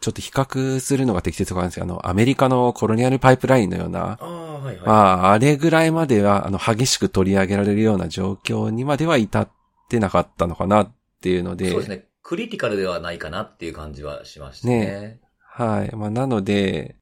[0.00, 4.86] ちょっと比較するのが適切かないですけど、あの、アメリカのコロニアルパイプラインのような、ああ、はいはい。
[4.86, 9.48] まあ、あれぐらいまでは、あの、激しく取り上げられるような状況にまでは至っ
[9.88, 12.04] てなかったのかなっていうので、そうですね。
[12.22, 15.18] クリティカルではないかなっていう感じはしましたね。
[15.40, 15.96] はい。
[15.96, 16.96] まあ、なので、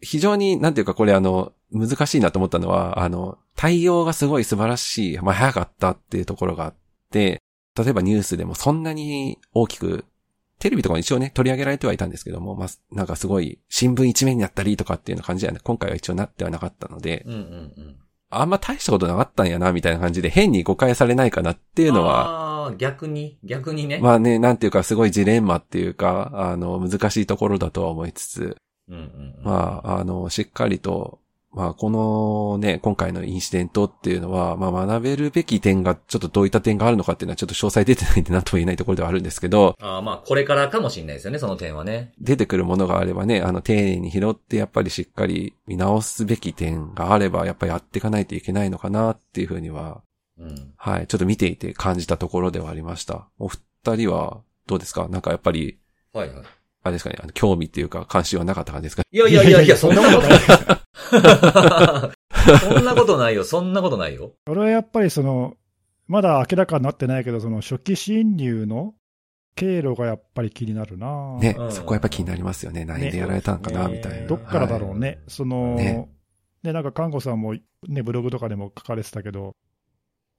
[0.00, 6.74] 非常に、なんていうかこれあの、難しいなと思ったのは、あの、対応がすごい素晴らしい、まあ、早かったっていうところがあっ
[7.10, 7.40] て、
[7.76, 10.04] 例えばニュースでもそんなに大きく、
[10.64, 17.42] テレビとかに一応ね、取り上げられてはいたんですけども、まあ、なんかすごい、新聞一面になったりとかっていうような感じではね、今回は一応なってはなかったので、うんうんう
[17.82, 17.96] ん。
[18.30, 23.98] あんま大したことなかったんやな、みたいな感じで変に誤解されないかなっていうのは、逆に、逆にね。
[23.98, 28.56] まあね、なんていうかすごいジレンマっていうか、あの、難しいところだとは思いつつ、
[28.88, 29.04] うんうんう
[29.42, 29.44] ん。
[29.44, 31.18] まあ、あの、しっかりと、
[31.54, 42.12] まあ、このね、今回のインシデントっていうのは、まあ、学べるべき点が、ちょっとどういった点があるのかっていうのは、ちょっと詳細出てないんで何とも言えないところではあるんですけど、ああ、まあ、これからかもしれないですよね、その点はね。
[42.20, 50.02] 出てくるものがあればね、あの、丁寧に拾って、やっぱりしっかり見直すべき点があれば、やっぱりやっていかないといけないのかなっていうふうには、
[50.38, 50.72] うん。
[50.76, 53.28] はい、ちょっと見ていて感じたところではありました。
[53.38, 53.60] お二
[53.96, 55.08] 人は、どうですか？
[55.08, 55.78] なんかやっぱり、
[56.12, 56.44] はいはい。
[56.84, 60.38] あれですかね、あの興味っていうか関心はなかった感じですかいやいやいやいや、 そんなことない。
[62.60, 64.32] そんなことないよ、そんなことないよ。
[64.46, 65.56] 俺はやっぱりその、
[66.06, 68.94] まだ明らかになってないけど、その初期侵入の
[69.54, 72.84] 経路がやっぱり気になるなね、うんそこはやっぱ気になりますよね。
[72.84, 74.26] 何でやられたんかな、ねみたいな。
[74.26, 75.08] どっからだろうね。
[75.08, 76.10] はいその、ね
[76.64, 77.54] ね、なんか看護さんも、
[77.86, 79.54] ね、ブログとかでも書かれてたけど、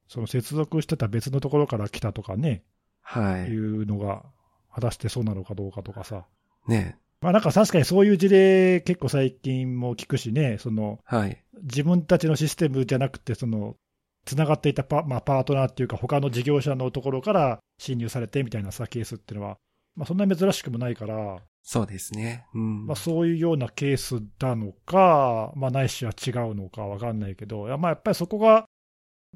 [0.07, 2.63] その接続してた別のところから来たとかね、、
[3.01, 3.83] はいい。
[3.83, 4.23] うのが、
[4.75, 6.25] 果たしてそうなのかどうかとかさ。
[6.67, 6.97] ね。
[7.21, 11.41] まあなんか確かにそういう事例結構最近も聞くしね、その、はい。
[11.63, 13.77] 自分たちのシステムじゃなくて、その、
[14.25, 19.57] つながっていたパ,、まあ、パートナーっていうか、他の事業者のところから侵入されてみたいなさ、ケースっていうのは、
[19.95, 22.45] まあ、そんなに珍しくもないから、そうですね。
[22.53, 22.85] うん。
[22.85, 28.65] まあ、そういうようなケースなのか、まあ、ないしは違うのかわかんないけど、まあやっぱりそこが、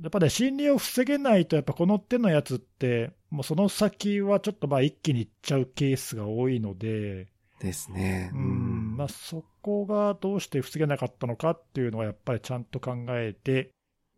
[0.01, 7.27] やっぱね、侵入を防げないと、やっぱこの手のやつって、もうその先はちょっとまあ一気にいっちゃうケースが多いので、
[7.59, 8.31] ですね。
[8.33, 13.71] うんまあ、そこがどうして防げなかったのかっていうのは、やっぱりちゃんと考えて、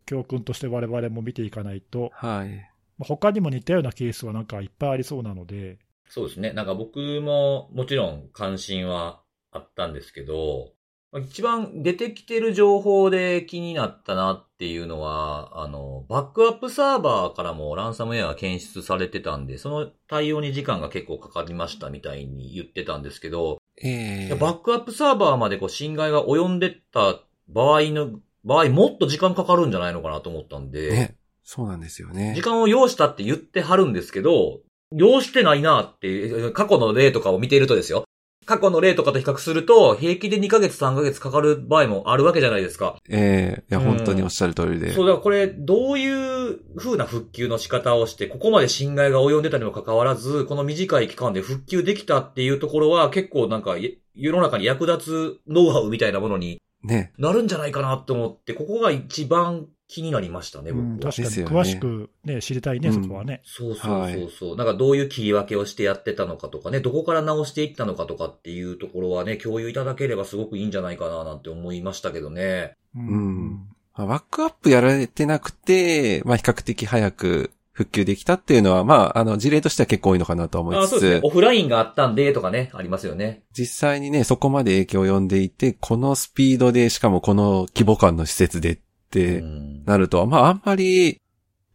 [0.06, 2.50] 教訓として我々も見ていかないと、はい。
[2.98, 6.52] まあ、他にも似たようなケースはなんかいっぱいありそうなので、そうですね。
[6.52, 10.72] なんか僕ももちろん関心はあったんですけど、
[11.20, 31.16] 一番出てきてる情報で気になったなっていうのは、あの、バックアップサーバーからもランサムウェアが検出されてたんで、その対応に時間が結構かかりましたみたいに言ってたんですけど、ええバックアップサーバーまでこう侵害が及んでった場合の、場合もっと時間かかるんじゃないのかなと思ったんで、ね。
[31.44, 32.42] そうなんですよね時。
[32.42, 34.60] 間を要したって言ってはるんですけど、
[34.92, 38.04] 要してないなって、過去の例とかを見ているとですよ。
[38.44, 42.96] 過去の例とかと比較すると、平気で2ヶ月3ヶ月かかる場合もあるわけじゃないですか。
[43.08, 44.92] ええいや、うん本当におっしゃる通りで。
[44.92, 57.12] そう、だからこれ、どういう風な復旧の仕方をして、ここまで侵害が及んでたにもかかわらず、この短い期間で復旧できたっていうところは、結構なんか、い世の中に役立つノウハウみたいなものにね。
[57.18, 61.12] なるんじゃないかなって思って、ここが一番気になりましたね、うん僕は。
[61.12, 63.42] 確かに詳しく、ね、知りたいね、うんそこはね。
[63.44, 64.56] そうそうそうそう。
[64.56, 72.74] なんかどういう切り分けをしてやってたのかとかね、どこから直していったのかとかっていうところはね、共有いただければすごくいいんじゃないかななんて思いましたけどね。
[72.96, 81.20] うんまあバックアップやられてなくて、まあ比較的早く復旧できたっていうのは、まあ、あの、事例としては結構多いのかなと思いつつ、あそうですね。
[81.24, 83.42] オフラインがあったんでとかね、ありますよね。
[83.56, 88.78] 実際にね、そこまで影響を及んでいて、このスピードで、しかもこの規模感の施設でっ
[89.20, 91.20] うてんなると、まあ、あんまり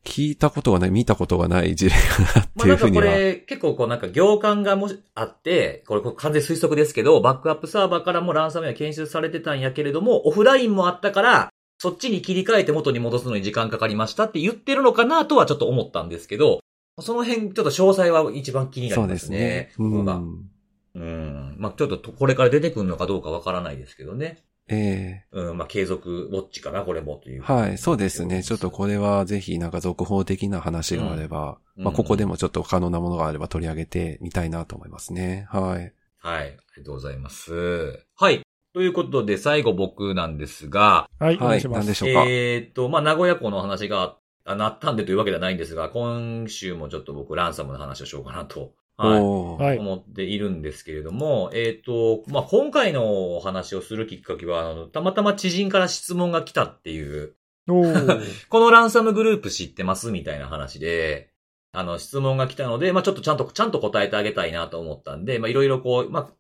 [0.08, 3.04] 聞いたことがない、見たことがない事例かなっまあないうふうには。
[3.04, 16.62] これ、結構こうなんか行間がもしあって、これ完全推測ですけど、バックアップサーバーからもランサムウェア検出されてたんやけれども、オフラインもあったから、そっちに切り替えて元に戻すのに時間かかりましたって言ってるのかなとはちょっと思ったんですけど、
[17.00, 19.72] その辺ちょっと詳細は一番気になりまそうですすねね。。
[19.78, 20.50] うん。
[20.96, 21.56] うん。
[21.60, 24.44] まあちょっとこれから出てくるのかどうかわからないですけどね。
[24.70, 27.44] えうん、まあ継続ウォッチかな、これもという。
[27.48, 28.44] えはい、そうですね。
[28.44, 35.48] ちょっとこれはぜひなんか続報的な話があれば、うんまあここでもちょっと可能なものがあれば取り上げてみたいなと思いますね。
[35.52, 35.94] はい。
[36.18, 36.44] はい。
[36.44, 38.04] ありがとうございます。
[38.16, 38.42] はい。
[38.74, 41.78] ということで、最後僕なんですが、はい、おはい、願いします。
[41.78, 42.26] 何でしょうか？
[42.28, 49.78] えーっと、まあ、名古屋港の話があなったんでというわけではないんですが、今週もちょっと僕、ランサムの話をしようかなと、はい。
[49.78, 57.36] 思っているんですけれども、えーっと、まあ、今回のお話をするきっかけは、あの、たまたま知人から質問が来たっていう、
[58.50, 61.30] このランサムグループ知ってますみたいな話で、
[61.74, 66.34] あの、質問が来たので、まあ、ちょっとちゃんと、ちゃんと答えてあげたいなと思ったんで、まあ、いろいろこう、まあ、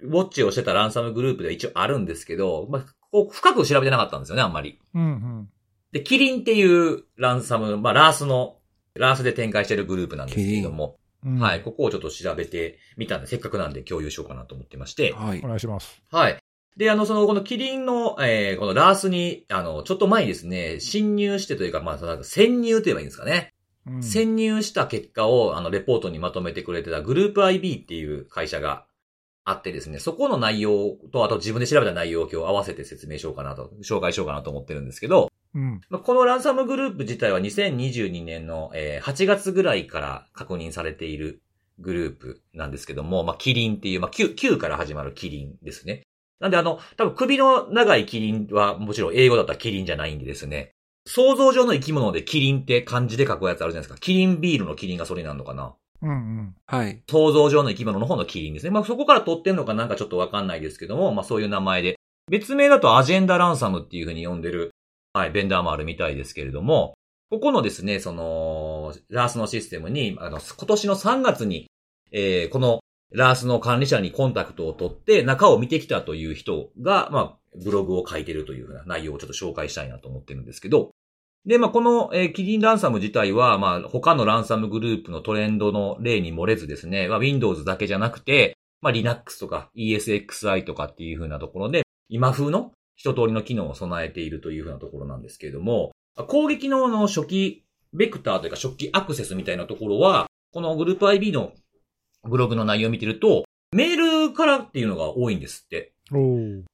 [0.00, 4.78] ウォッチをしてたランサムグループでは一応あるんですけど、まあ、こう、深く調べてなかったんですよね、あんまり。
[4.94, 5.48] うんうん。
[5.92, 8.56] で、 Qilin っていうランサム、まあ、 RaaS の、
[8.94, 10.98] RaaS で展開してるグループなんですけれども、
[11.28, 15.48] うんはい、ここをちょっと調べてみたんで、せっかくなんで共有しようかなと思ってまして、はいお。
[15.48, 16.02] 願いします。
[16.10, 16.38] はい。
[16.76, 23.52] で、あの、その、このキリンの、えー、このラースに、あの、ちょっと前にですね、侵入してというか、まあ、その潜入と言えばいいんですかね。
[23.86, 28.84] うん潜入した結果を、あの、レポートにまとめてくれてたグループ IB っていう会社が
[29.44, 35.80] あってですね、そこの内容と、あと自分で調べた内容を今日合わせて説明しようかなと、紹介しようかなと思ってるんですけど、うん。
[35.88, 41.42] まあこのランサムグループ自体は2022年の、えー8月ぐらいから確認されている
[41.78, 46.02] グループなんですけども、まあ、キリンっていう、まあ、Q、Q から始まるキリンですね。
[46.40, 50.72] なんであの、多分首の長いキリンはもちろん英語だったらキリンじゃないんでですね、
[51.06, 53.98] 想像上の生き物でキリンって漢字で書くやつあるじゃないですか。
[53.98, 56.56] キリンビールのキリンがそれになるのかなうんうん。
[56.66, 57.02] はい。
[57.08, 58.70] 想像上の生き物の方のキリンですね。
[58.70, 61.96] まあ、そこから取ってんのかなんかちょっとわかんないですけども、まあ、そういう名前で。
[62.30, 64.70] 別名だとアジェンダランサムっていう風に呼んでる、
[65.12, 66.94] はい、ベンダーもあるみたいですけれども、
[67.30, 71.66] ここのですね、その、ラースのシステムに、あの、今年の3月に、
[72.10, 72.80] えーこの
[73.10, 80.90] ラースの管理者にコンタクトを取って中を見てきたという人が、まあ、ブログを書いてるというふうな内容をちょっと紹介したいなと思ってるんですけど、
[81.46, 95.92] で、まあ、この、えーキリンランサム自体は、まあ、他のランサムグループのトレンドの例に漏れずですね、まあ、Windows だけじゃなくて、まあ、Linux とか ESXi とかっていう風なところで、今風の一通りの機能を備えているというふうなところなんですけれども、
[96.26, 101.52] 攻撃のの初期ベクターというか初期アクセスみたいなところは、このグループ IB の
[102.24, 105.92] ブログの内容を見てると、メールからっていうのが多いんですって。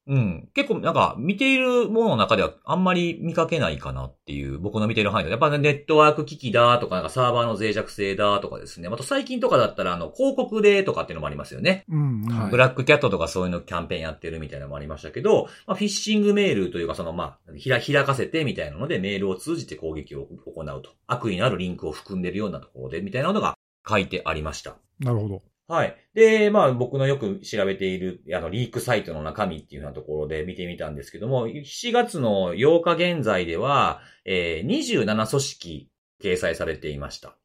[0.07, 0.49] うん。
[0.55, 5.31] 結構なんか見ているものの中ではあんまり見かけないかなっていう、僕の見ている範囲で。
[5.31, 8.89] やっぱねネットワーク機器だとか、なんかサーバーの脆弱性だとかですね。
[8.89, 11.85] また最近とかだったらあの広告でとかっていうのもありますよね。
[11.89, 20.91] うんうんはいブラックキャットとかそういうのキャンペーンやってるみたいなのもありましたけど、まあ、フィッシングメールというかそのまあ、ひら、開かせてみたいなのでメールを通じて攻撃を行うと。
[21.07, 23.57] 悪意のあるリンクを含んでるようなところでみたいなのが
[23.89, 24.77] 書いてありました。
[25.01, 25.43] なるほど。
[25.67, 25.97] はい。
[26.15, 35.91] で、まあ僕のよく調べている、あの、リークサイトの中身っていうようなところで見てみたんですけども、7月の8日現在では、えー27組織
[36.23, 37.37] 掲載されていました。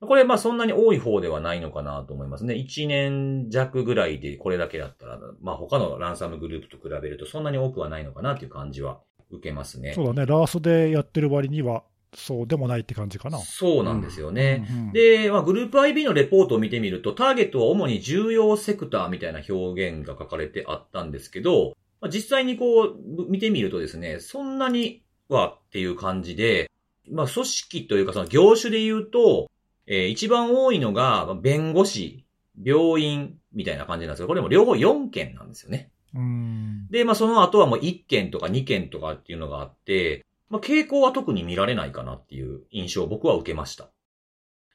[0.00, 2.54] これ、まあそんなに多い方ではないのかなと思いますね。
[2.54, 9.00] 1年弱ぐらいでこれだけだったら、まあ他のランサムグループと比べるとそんなに多くはないのかなっていう感じは
[9.30, 9.92] 受けますね。
[9.94, 11.84] そうだね、ラースでやってる割には、
[12.14, 13.38] そうでもないって感じかな。
[13.38, 14.66] そうなんですよね。
[14.70, 22.96] うんうんで、まあ、グループ IB のレポートを見てみると、ターゲットは主に重要セクターみたいな表現が書かれてあったんですけど、まあ、実際にこう、
[23.28, 26.70] 見てみるとですね、そんなにはっていう感じで、
[27.10, 29.50] まあ、組織というかその業種で言うと、
[29.86, 32.24] えー一番多いのが、まあ弁護士、
[32.62, 35.90] 病院みたいな感じなんですけど、これも両方4件なんですよね。
[36.14, 36.86] うん。
[36.90, 43.88] で、まあその後はもう1件とか2件とかっていうのがあって、まあ傾向は特に見られないかなっていう印象を僕は受けました。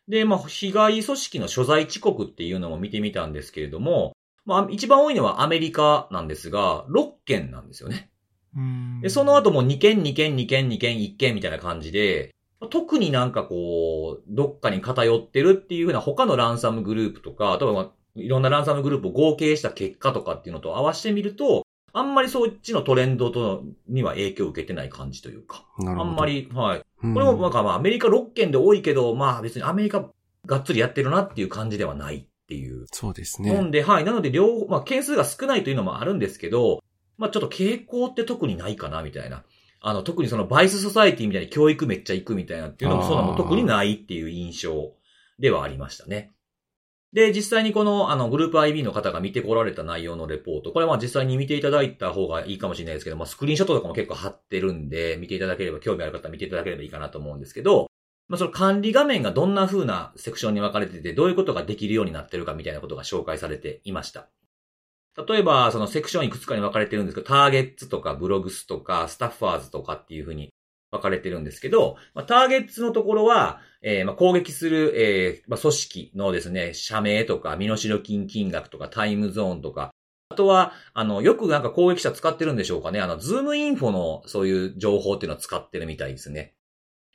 [0.07, 4.15] で、まあ被害組織の所在地国っていうのも見てみたんですけれども、
[4.45, 8.09] まあ一番多いのはアメリカなんですが、6件なんですよね。
[8.55, 12.33] うんで、その後も2件、2件、2件、2件、1件みたいな感じで、
[12.69, 21.64] 特になんかこう、どっかに偏ってるっていうふうな他のランサムグループとか、あとはまあいろんなランサムグループを合計した結果とかっていうのと合わせてみると、
[21.97, 25.65] あんまりそっちのトレンドとには影響を受けてない感じというか。
[25.79, 26.09] なるほど。
[26.11, 26.81] あんまり、はい。
[27.03, 30.09] うん、これもなんかまあアメリカ6件で多いけど、まあ別にアメリカ
[30.45, 32.85] がっつりやってるなっていう感じではないっていう。
[32.91, 33.53] そうですね。
[33.53, 34.03] なんで、はい。
[34.03, 36.83] なので両方、まあ件数が少ないというのもあるんですけど、
[37.17, 39.45] まあちょっと傾向って特にないかなみたいな。
[39.79, 44.91] あの、特にそのバイスソサイティみたいに教育めっちゃ行くみたいなっていうのもそうなのも特にないっていう印象
[45.39, 46.34] ではありましたね。
[47.15, 57.87] で、実際にこの、あの、グループ IB の方が見てこられた内容のレポート、これはまあ実際に見ていただいた方がいいかもしれないですけど、まあスクリーンショットとかも結構貼ってるんで、見ていただければ、興味ある方は見ていただければいいかなと思うんですけど、
[58.27, 64.27] まあその管理画面がどんな風なセクションに分かれてて、どういうことができるようになってるかみたいなことが紹介されていました。
[65.25, 70.51] 例えば、そのセクションいくつかに分かれてるんですけど、ターゲッツとかブログスとかスタッファーズとかっていう風に
[70.95, 79.91] 分かれてるんですけど、まあ、ターゲッツのところは、えーまあ、攻撃する、えーまあ、組織のですね、社名とか、身代金金額とか、タイムゾーンとか、
[80.29, 82.99] あとは、あの、よくなんか攻撃者使ってるんでしょうかね。
[82.99, 86.55] あの、 ZoomInfo のそういう情報っていうのを使ってるみたいですね。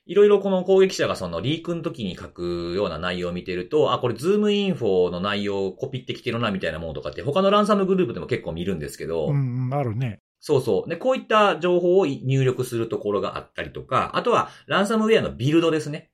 [0.07, 10.19] いろいろこの攻撃者がそのリークの時に書くような内容を見てると、あ、これ ZoomInfo の内容をコピってきてるなみたいなものとかって他のランサムグループでも結構見るんですけど、うんうん、あるね。
[10.41, 10.89] そうそう。
[10.89, 16.11] で、こういった情報を入力するところがあったりとか、あとは、ランサムウェアのビルドですね。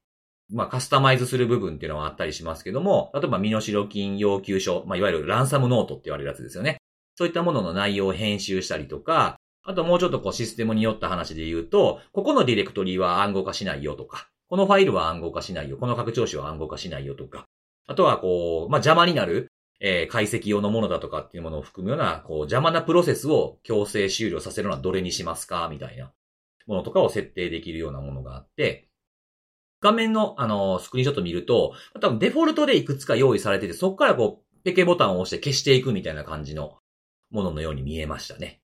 [0.52, 6.78] まあ、カスタマイズする部分っていうのはあったりしますけども、例えば、身代金要求書、まあ、いわゆるランサムノートって言われるやつですよね。
[7.16, 17.46] そういったものの内容を編集したりとか、あともうちょっとこうシステムによった話で言うと、ここのディレクトリは暗号化しないよとか、このファイルは暗号化しないよ、この拡張子は暗号化しないよとか、
[17.88, 19.48] あとはこう、まあ、邪魔になる、
[19.80, 25.68] えー解析用のものだとかっていうものを含むような、こう、邪魔なプロセスを強制終了させるのはどれにしますか？
[25.70, 26.12] みたいな
[26.66, 28.88] ものとかを設定できるようなものがあって、
[29.82, 36.78] 画面の、あの、スクリーンショット見ると、多分デフォルトでいくつか用意されてて、そこからこう、ペケボタンを押して消していくみたいな感じの
[37.30, 38.62] もののように見えましたね。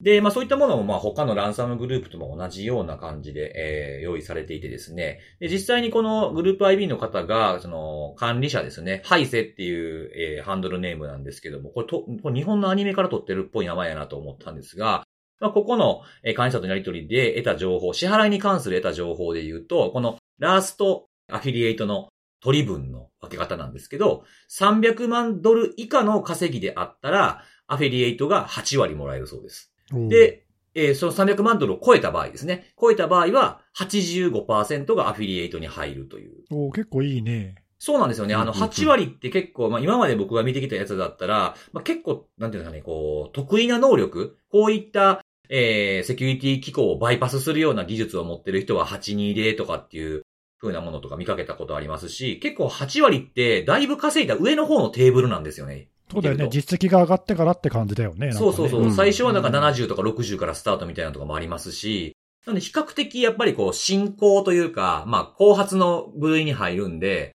[0.00, 5.20] で、まあそういったものもまあ他のランサムグループとも同じような感じで、えー用意されていてですね。
[5.40, 15.04] で、実際にこのグループ IB の方が、その管理者ですね、ハイセっていう、えーハンドルネームなんですけども、これと、これ日本のアニメから取ってるっぽい名前やなと思ったんですが、
[15.40, 22.08] まあ、ここのえー管理者とのやり取りで得た情報、支払いに関する得た情報で言うと、このラーストアフィリエイトの
[22.42, 29.72] 取り分の分け方なんですけど、300万ドル以下の稼ぎであったら、アフィリエイトが8割もらえるそうです。
[29.90, 32.74] で、えーその300万ドルを超えた場合ですね。
[32.78, 36.44] 超えた場合は85%がアフィリエイトに入るという。
[36.50, 37.54] おう結構いいね。
[37.78, 38.34] そうなんですよね。
[38.34, 50.22] あの、うんうんうん8割って結構、まあ今まで僕が見てきたやつだったら、まあ結構、なんていうのかね、こう、得意な能力、こういった、えー、セキュリティ機構をバイパスするような技術を持ってる人は820とかっていう
[50.60, 55.88] 風なものとか見かけたことありますし、結構8割ってだいぶ稼いだ上の方のテーブルなんですよね。
[56.10, 56.48] そうだよね。
[56.50, 58.28] 実績が上がってからって感じだよね。
[58.28, 58.82] ねそうそうそう。
[58.82, 67.32] うん最初はなんか70とか60からスタートみたいなのとかもありますし、なんで比較的やっぱりこう進行というか、まあ後発の部類に入るんで、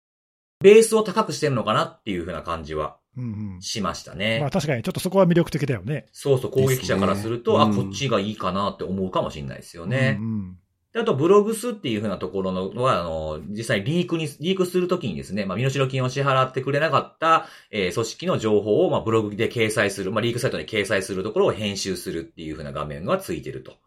[0.60, 3.62] ベースを高くしてるのかなっていう風な感じはうんうん。
[3.62, 4.40] しましたね。
[4.42, 6.06] まあ確かにちょっとそこは魅力的だよね。
[6.12, 10.18] そうそう、攻撃者からすると、ねうんこっちがいいかなって思うかもしれないですよね。
[10.20, 10.67] うんうんで
[11.02, 23.78] あと、ブログスっていう風なところのは、あの、実際リークに、リークするときにですね、まあ、身代金を支払ってくれなかった、えー組織の情報を、まあ、ブログで掲載する、まあ、リークサイトに掲載するところを編集するっていう風な画面がついてると。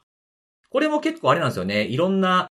[0.71, 1.85] これも結構あれなんですよね。
[1.85, 2.49] いろんな、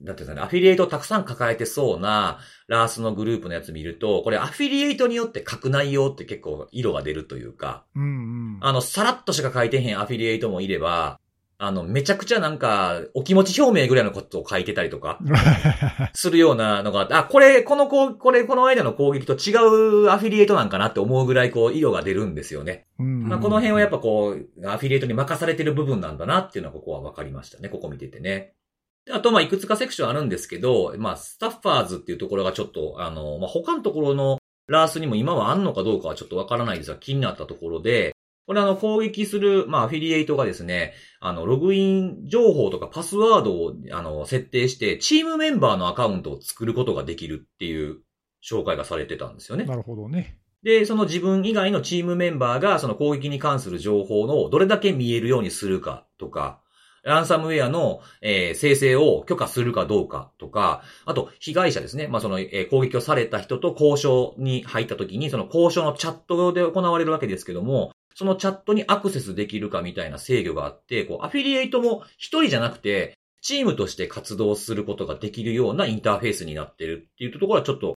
[0.00, 2.38] なんていうんですかね、アフィリエイトをたくさん抱えてそうな、
[2.68, 8.58] ラースのグループのやつ見ると、これアフィリエイトによって書く内容って結構色が出るというか、うんうん。
[8.60, 11.19] あの、さらっとしか書いてへんアフィリエイトもいれば、
[11.62, 15.18] あの、めちゃくちゃなんか、お気持ち表明ぐらいのことを書いてたりとか、
[16.14, 19.52] するようなのがあって、あ、これ、このこう、これ、この間の攻撃と違
[20.04, 22.86] うアフィリエイトなんかなって思うぐらい、こう、色が出るんですよね。
[22.98, 27.68] うんまあ、この辺はやっぱこう、アフィリエイトに任されてる部分なんだなっていうのはここは分かりましたね。
[27.68, 28.54] ここ見ててね。
[29.04, 38.14] であと、まあ、いくつかセクションあるんですけど、まあ、スタッファーズっていうところがちょっと、あの、まあ、他のところのラースにも今はあんのかどうかはちょっとわからないですが、気になったところで、
[38.50, 47.98] これあの、攻撃する、まあ、アフィリエイトがですね、あの、ログイン情報とかパスワードを、あの、設定して、チームメンバーのアカウントを作ることができるっていう
[48.44, 49.66] 紹介がされてたんですよね。
[49.66, 50.40] なるほどね。
[50.64, 56.60] で、その自分以外のチームメンバーがその攻撃に関する情報のどれだけ見えるようにするかとか、
[57.04, 62.08] ランサムウェアの、えー生成を許可するかどうかとか、あと、被害者ですね。
[62.08, 77.94] まあ、その、えー攻撃をされた人と交渉に入った時に、その交渉のチャットで行われるわけですけども、そのチャットにアクセスできるかみたいな制御があって、こう、アフィリエイトも一人じゃなくて、チームとして活動することができるようなインターフェースになってるっていうところはちょっと、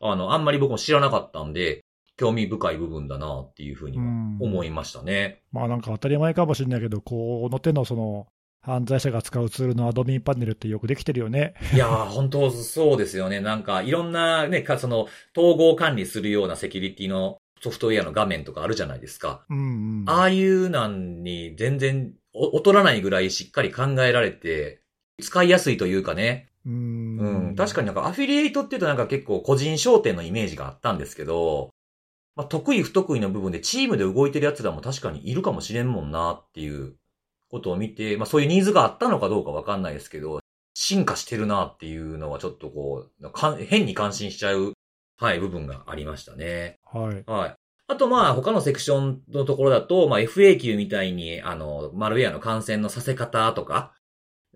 [0.00, 1.82] あの、あんまり僕も知らなかったんで、
[2.16, 4.04] 興味深い部分だなっていうふうには
[4.40, 5.42] 思いましたね。
[5.52, 8.26] まあなんか当たり前かもしれないけど、この手のその、
[8.62, 11.54] 犯罪者が使うツールのアドミンパネルってよくできてるよね。
[11.72, 13.38] いやー、本当そうですよね。
[13.38, 15.06] なんか、いろんなね、か、その、
[15.36, 19.44] 統合管理するようなセキュリティのソフトウェアの画面とかあるじゃないですか。
[19.50, 19.60] うんう
[20.04, 20.04] ん。
[20.06, 24.82] ああいうなんに全然お劣らないぐらいしっかり考えられて、
[25.20, 26.48] 使いやすいというかね。
[26.64, 27.56] うんうん。
[27.56, 31.70] 確かになんかアフィリエイトって言うとなんか結構個人商店のイメージがあったんですけど、
[32.36, 36.94] まあ、得意不得意の部分でチームで動いてる奴らも確かにいるかもしれんもんなっていう
[37.50, 40.40] ことを見て、まあそういうニーズがあったのかどうかわかんないですけど、
[40.74, 44.74] 進化してるなっていうのはちょっとこう、か変に感心しちゃう、
[45.18, 46.78] はい、部分がありましたね。
[46.84, 47.24] はい。
[47.26, 47.54] はい。
[47.88, 53.92] あとまあ他のセクションのところだと、まあ FAQ みたいに、あの、マルウェアの感染のさせ方とか、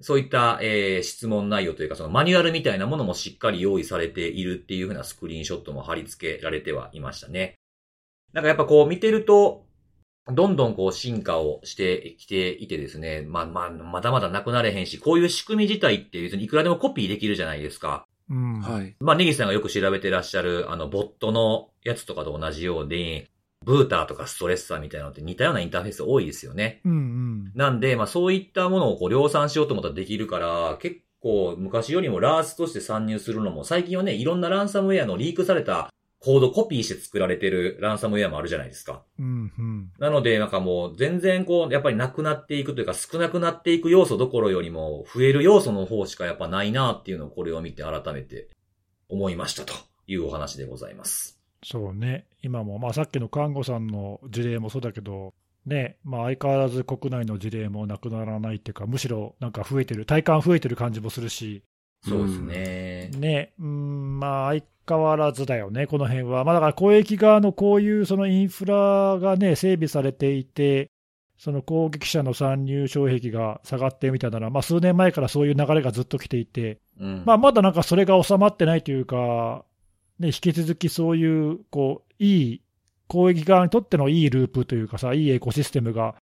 [0.02, 7.54] そういった、えー質問内容というか、そのマニュアルみたいなものもしっかり用意されているっていう風なスクリーンショットも貼り付けられてはいましたね。
[8.32, 9.66] なんかやっぱこう見てると、
[10.26, 18.06] どんどんこう進化をしてきていてですね、まあまあ、まだまだなくなれへんし、こういう仕組み自体って別にいくらでもコピーできるじゃないですか。
[18.31, 18.61] うん。
[18.61, 18.97] はい。
[19.01, 23.26] まあ、ネギさんがよく調べてらっしゃる、あの、ボットのやつとかと同じように、
[23.64, 26.81] ブーターとかストレッサーみたいなのって似たようなインターフェース多いですよね。
[26.85, 27.53] うんうん。
[27.55, 39.03] なんで、まあ、そういったものをこう量産しようと思ったらできるから、結構昔よりもラースとして参入するのも、最近はね、いろんなランサムウェアのリークされたコードコピーして作られてるランサムウェアもあるじゃないですか。
[39.18, 39.93] うんうん。
[39.99, 48.51] なので、なんかもう全然こう、やっぱりなくなっていくというか少なくなっていく要素どころよりも増える要素の方しかやっぱないなっていうのをこれを見て改めて
[49.09, 49.73] 思いましたと
[50.07, 51.41] いうお話でございます。
[51.64, 52.27] そうね。
[52.43, 55.33] 今も、まあさっきの看護さんの事例もそうだけど、
[55.64, 61.62] ね、まあ相変わらず国内の事例もなくならないっていうか、むしろなんか増えてる、体感増えてる感じもするし、
[62.03, 63.11] そうですね。
[63.18, 66.44] ね、うん、まあ相変わらずだよね、この辺は。
[66.44, 70.90] まあだから攻撃側のこういうそのインフラがね、整備されていて、
[71.36, 77.22] その攻撃者の参入障壁が下がってみたなら、まあ数年前からそういう流れがずっと来ていて、うん。
[77.24, 79.64] まあまだなんかそれが収まってないというか、
[80.18, 82.62] ね、引き続きそういう、こう、いい、
[83.09, 86.14] 攻撃側にとってのいいループというかさ、いいエコシステムが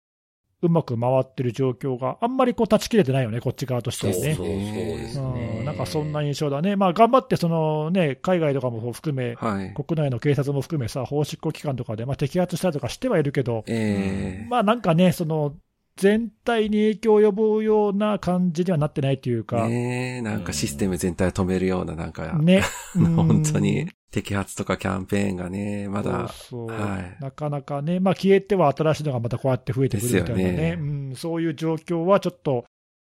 [0.63, 4.35] うまく回ってる状況があんまりこう断ち切れてないよね、こっち側としてそうそうはね。
[4.37, 5.57] そうですね。
[5.59, 9.75] うん、なんかそんな印象だね、まあ、頑張ってその、ね、海外とかも含め、はい。
[9.75, 15.55] 国内の警察も含めさ、法執行機関とかで、まあ、摘発したりとかしてはいるけど、ええまあなんかね、その
[15.97, 22.63] 全体に影響を及ぶような感じにはなってないというか、ねえ、なんかシステム全体を止めるような、なんか、ね、
[22.95, 23.89] 本当に。
[24.13, 26.79] 摘発とかキャンペーンがね、まだ、そうそう。
[26.79, 27.23] はい。
[27.23, 30.77] なかなかね、まあ、消えては新しいのがまたこうやって増えてくるみたいなね、ね。
[30.79, 32.65] うん、そういう状況はちょっと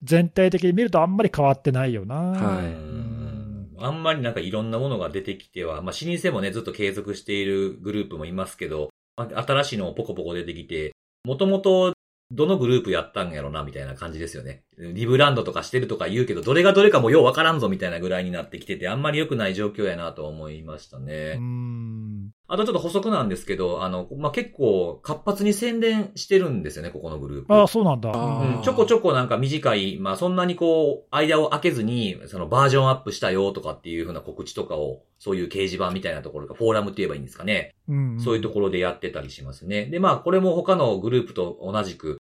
[0.03, 2.15] 全体的に見るとあんまり変わってないよな。
[2.15, 2.65] はい。
[2.65, 3.75] うん。
[3.79, 10.93] あんまりなんかいろんなものが出てきては、まあ、老舗もね、ずっと継続しているグループもいますけど、まあ新しいのもポコポコ出てきて、
[11.25, 11.92] もともと
[12.33, 14.63] どのグループやったんやろな、みたいな感じですよね。
[14.77, 21.35] リブランドとかしてるとか言うけど、どれがどれかもようわからんぞ、みたいなぐらいになってきてて、あんまり良くない状況やなと思いましたね。
[21.37, 27.53] うんあとちょっと補足なんですけど、あの、まあ、結構活発に宣伝してるんですよね、ここのグループ。
[27.53, 28.11] ああ、そうなんだ。
[28.11, 37.73] うん、ちょこちょこなんか短い、まあそんなにこう、間を空けずに、そのバージョンアップしたよとかっていう風な告知とかを、そういう掲示板みたいなところか、フォーラムって言えばいいんですかね。
[37.87, 39.85] うんそういうところでやってたりしますね。
[39.85, 42.19] で、まあこれも他のグループと同じく、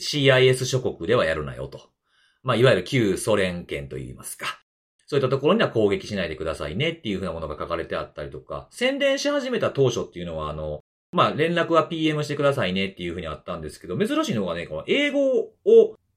[0.00, 1.90] CIS 諸国ではやるなよと。
[2.42, 4.60] まあいわゆる旧ソ連圏と言いますか。
[5.06, 10.80] そういったところには攻撃しないでくださいねっていう風なものが書かれてあったりとか、宣伝し始めた当初っていうのは、あの、
[11.12, 15.52] まあ連絡は PM してくださいねっていう風にあったんですけど、珍しいのがね、この英語を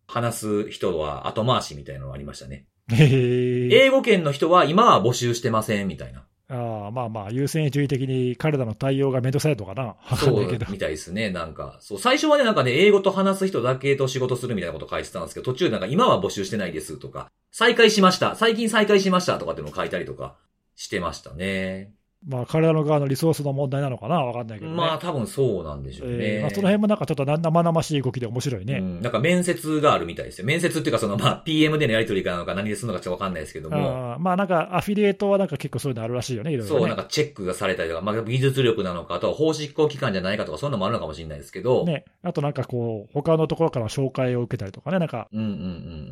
[0.07, 2.65] 話す人は後回しみたいなのがありましたね。
[2.89, 6.25] 英語圏の人は今は募集してませんみたいな。
[6.49, 9.95] ああまあまあ、優先順位的に彼らの対応がめんどくさいとかな。
[10.15, 10.57] そう。
[10.69, 11.29] みたいですね。
[11.29, 20.37] なんか、そう、最初はね、なんかね、英語と話す人だけと仕事するみたいなこと書いてたんですけど、途中なんか今は募集してないですとか、再開しました、最近再開しましたとかっていうのを書いたりとか
[20.75, 21.96] してましたね。
[22.25, 24.77] まあ、彼らの側のリソースの問題なのかなわかんないけどね。
[24.77, 26.15] まあ多分そうなんでしょうね。
[26.19, 28.79] えーまあ、その辺もなんかちょっとな生々しい動きで面白いね。
[28.79, 30.45] うん、なんか面接があるみたいですよ。
[30.45, 33.77] 面接っていうかそのまあ PM でのやり取りかなのか何でするのかちょっとわかんないですけども。
[33.77, 36.79] あーまあなんかアフィリエイトはなんか結構そういうのあるらしいよね、いろいろ、ね。
[36.79, 41.85] そう、なんかチェックがされたりとか、まあ技術力なのか、あとは法執行機関じゃないかとかそういうのもあるのかもしれないですけど。
[41.85, 45.55] ね、あとなんかこう、他のところから紹介を受けたりとかね、なんか、うんうんうんう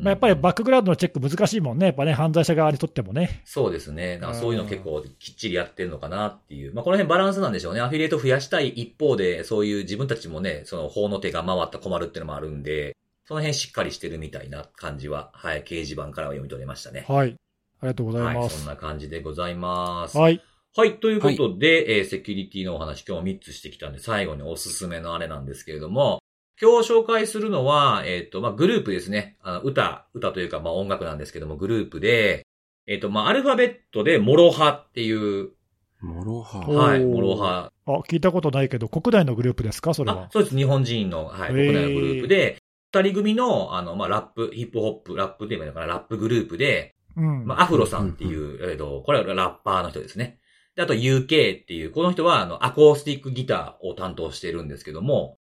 [0.02, 3.42] まあ、やっぱりバックグラウンドのチェック難しいもんね、やっぱね、犯罪者側にとってもね。
[3.44, 4.18] そうですね。
[4.18, 6.74] なんかそういうの結構きっちりやってるのかなっていう。
[6.74, 7.80] まあこの辺バランスなんでしょうね。
[7.80, 17.04] アフィリエイト増やしたい一方で、そういう自分たちもね、その法の手が回ったら困るっていうのもあるんで、その辺しっかりしてるみたいな感じは、はい、掲示板からは読み取れましたね。
[17.08, 17.36] はい。
[17.80, 18.58] ありがとうございはい、ます。
[18.58, 20.16] そんな感じでございます。
[20.16, 20.40] はい。
[20.76, 26.20] はい、ということで、えーセキュリティのお話今日3つしてきたんで、最後におすすめのあれなんですけれども、
[26.60, 29.36] 今日紹介するのは、えっ、と、まあ、グループですね。
[29.42, 32.46] あの、歌、歌というか、まあ、音楽なんですけども、グループで、
[32.86, 35.50] えっ、と、まあ、アルファベットで、 MOROHA っていう、
[36.00, 36.64] MOROHA。
[36.68, 37.72] おはい、ー MOROHA。
[37.86, 40.24] あ、聞いたことないけど、国内のグループですか、それは、。
[40.24, 40.56] あそうです。
[40.56, 42.58] 日本人の、はい、国内のグループで、
[42.92, 47.46] 二人組の、あの、まあ、ラップ、ヒップホップ、ラップって言えばいいのかな、ラップグループで、うん。
[47.46, 50.38] まあ、アフロさんっていう、えっ、と、これはラッパーの人ですね。
[50.76, 55.38] で、あと UK っていう、この人は、あの、アコースティックギターを担当してるんですけども、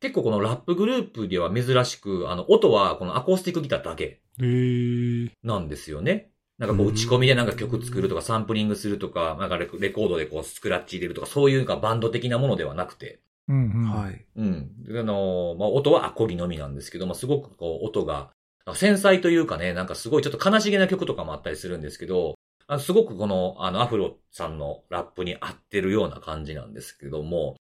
[0.00, 6.30] 結構このラップグループでは珍しく、あの、音はこのアコースティックギターだけへーなんですよね。
[6.60, 13.90] なんかこう打ち込みでなんか曲作るとかサンプリングするとか、なんかレコードでこうスクラッチ入れるとか、そういうなんかバンド的なものではなくて、うんうん。
[13.90, 14.26] はい。
[14.36, 14.70] うん。
[14.90, 18.30] あの、まあ、音はアコギのみなんですけど、まあ、すごくこう、音が、
[18.74, 22.34] 繊細というかね、なんかすごいちょっと悲しげな曲とかもあったりするんですけど、
[22.66, 27.56] あすごくこの、あの、アフロさんのラップに合ってるような感じなんですけども、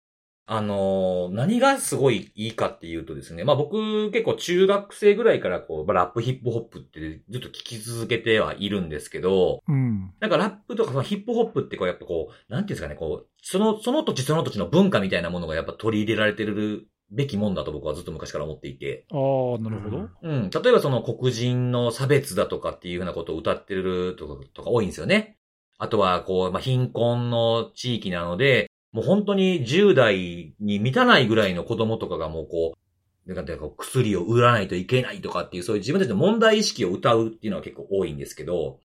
[0.51, 10.15] あのー何がすごいいいかっていうとですね、まあ僕結構中学生ぐらいからこう、まあラップヒップホップってずっと聞き続けてはいるんですけど、うん。
[10.21, 19.05] なんかラップとかそのヒップホップってこうやっぱこう、なんていうんですかね、こう、その、その土地その土地の文化みたいなものがやっぱ取り入れられてるべきもんだと僕はずっと昔から思っていて。
[19.13, 20.09] ああ、なるほど。
[20.23, 20.51] うん。
[20.51, 25.37] 例えばその黒人の差別だとかっていうふうなことを歌ってるとかとか多いんですよね。
[25.79, 38.81] あとはこう、まあ、貧困の地域なので、もう本当に10代に満たないぐらいの子供とかがもうこう、なんか薬を売らないといけないとかっていう、そういう自分たちの問題意識を歌うっていうのは結構多いんですけど、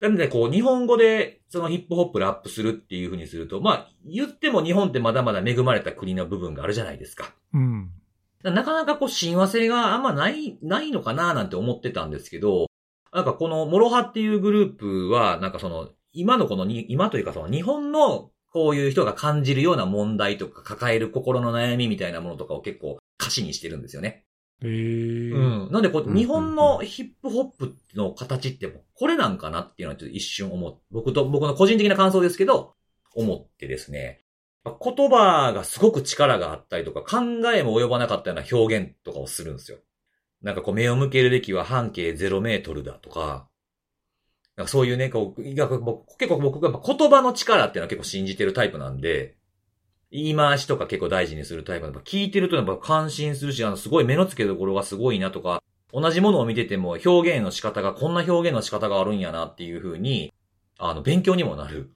[0.00, 7.34] なので、こう、日本語で、そのヒップホップラップするっていうふうにすると、まあ、言っても日本ってまだまだ恵まれた国の部分があるじゃないですか。
[7.54, 7.90] うん。
[8.42, 12.66] なかなかこう、親和性があんまない、ないのかななんて思ってたんですけど、
[13.12, 24.24] なんかこの、 MOROHA っていうグループは、なんかその、今のこのに、今というかその、日本の、こういう人が感じるような問題とか、抱える心の悩みみたいなものとかを結構歌詞にしてるんですよね。
[24.62, 24.70] へえ。
[24.70, 25.38] う
[25.68, 25.68] ん。
[25.70, 30.78] なんでこう、うん日本のヒップホップの形ってもうこれなんかなっていうのはちょっと一瞬思う。
[30.90, 32.72] 僕と、僕の個人的な感想ですけど、
[33.14, 34.22] 思ってですね。
[34.64, 39.76] 言葉がすごく力があったりとか、考えも及ばなかったような表現とかをするんですよ。
[40.40, 43.50] なんかこう、目を向けるべきは半径0メートルだとか
[44.64, 45.56] そういうね、こう、結
[46.28, 49.36] 構僕が言葉の力っていうのは結構信じてるタイプなんで、
[50.10, 60.32] 言い回しとか結構大事にするタイプなんで、聞いてるとやっぱ感心するし、あの、すごい目の付けどころがすごいなとか、同じものを見てても表現の仕方が、こんな表現の仕方があるんやなっていう風に、
[60.78, 61.92] あの、勉強にもなる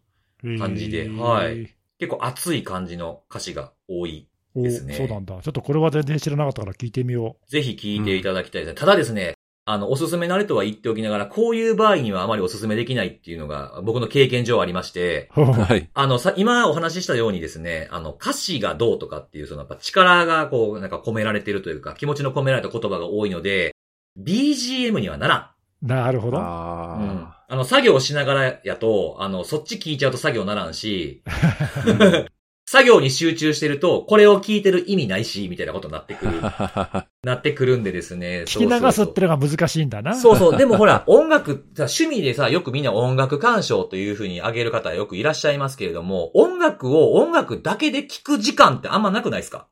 [0.58, 1.74] 感じでへーはい。
[1.98, 4.26] 結構熱い感じの歌詞が多い。
[4.54, 5.40] おですねそうなんだ。
[5.42, 8.74] ちょっとこれは全然知らなかったから聞いてみよぜひ聞いていただきたいですね。
[8.74, 9.34] ただですね、
[9.66, 15.42] あの、おすすめなれとは言っておきながら、こういう場合にはあまりおすすめできないっていうのが僕の経験上ありまして、う。
[15.42, 15.88] はい。
[15.92, 23.74] あの、さ、今お話ししたようにですね、あの、歌詞がどうとかっていう、その、やっぱ力がこう、なんか込められてるというか、気持ちの込められた言葉が多いので、
[24.18, 26.38] BGM にはならなるほど。
[26.38, 26.40] ん。
[26.40, 26.44] うん。
[26.44, 31.22] ああの、作業しながらやと、あの、そっち聞いちゃうと作業ならんし、
[32.72, 37.08] 作業に集中してると、これを聞いてる意味ないし、みたいなことになってくる、あ。
[37.24, 38.44] なってくるんでですね。
[38.46, 40.14] 聞き流すってのが難しいんだな。
[40.14, 40.56] そうそう。
[40.56, 49.66] でもほら、音楽、さ趣味でさ、よくみんな音楽鑑賞というふうに挙げる方よくいらっしゃいますけれども、音楽を音楽だけで聞く時間ってあんまなくないですか、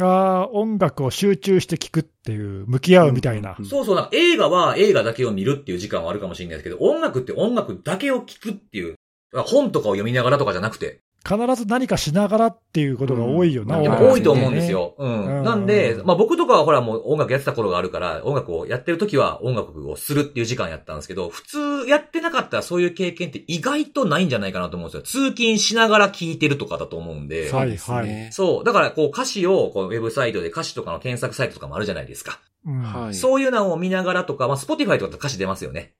[0.00, 3.54] ああ、音楽を集中して聞くっていう、向き合うみたいな。
[3.58, 4.08] うんそうそう。
[4.12, 8.94] 映画は映画だけを見るっていう時間はあるかもしれないですけど、音楽って音楽だけを聞くっていう、
[9.30, 14.94] 本とかを読みながらとかじゃなくて、必ず何かしながらっていうことが多いよな、うん多いと思うんですよ。
[14.98, 15.38] うん。
[15.38, 25.02] うんなんで、まあ僕とかはほらもう音楽やってた頃があるから、音楽をやってる時は音楽をするっていう時間やったんですけど、普通やってなかったらそういう経験って意外とないんじゃないかなと思うんですよ。
[25.02, 27.42] 通勤しながら聴いてるとかだと思うんで。
[27.42, 28.30] はいそうですね。
[28.32, 28.64] そう。
[28.64, 32.40] だからこう歌詞をこうウェブサイトで歌詞とかの検索サイトとかもあるじゃないですか。
[32.66, 33.14] うんはい。
[33.14, 35.92] そういうのを見ながらとか、まあ、Spotify とかって歌詞出ますよね。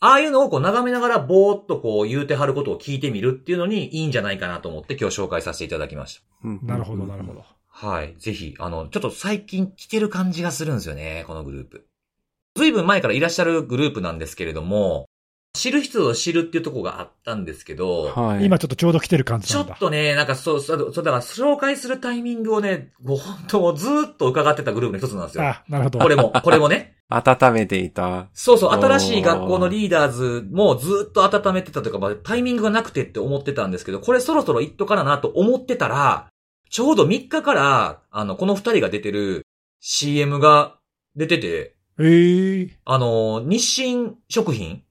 [0.00, 6.48] ああいうのをこう眺めながらぼーっとこう言うてはることを聞いてみるっていうのにいいんじゃないかなと思って今日紹介させていただきました。
[6.48, 7.34] うんなるほど、なるほ。
[7.34, 7.44] ど。
[7.68, 8.14] はい。
[8.18, 11.86] ぜひ、あの、ちょっと最近来てる感じがするんですよね、このグループ。
[12.56, 15.08] ずいぶん前からいらっしゃるグループなんですけれども、
[15.58, 18.44] 知る人ぞ知るっていうところがあったんですけど、はい。
[18.44, 19.78] 今ちょっとちょうど来てる感じちょっ。
[19.78, 25.44] とね、なんかそう、そう、そうだから紹介するタイミングをね、ご本当もうずーっと伺ってたグループの一つなんですよ。
[25.44, 25.98] あ、なるほど。
[25.98, 26.94] これも、これもね。
[27.10, 28.28] 温めていた。
[28.34, 36.28] そうそう、新しい学校のリーダーズもずっと温めてたというか、まあ、タイミングがなくてって思ってたんですけど、これそろそろ行っとかななと思ってたら、
[36.70, 39.46] ちょうど3日から、あの、この2人が出てる
[39.80, 40.76] CM が
[41.16, 44.82] 出てて、ええあの、日清食品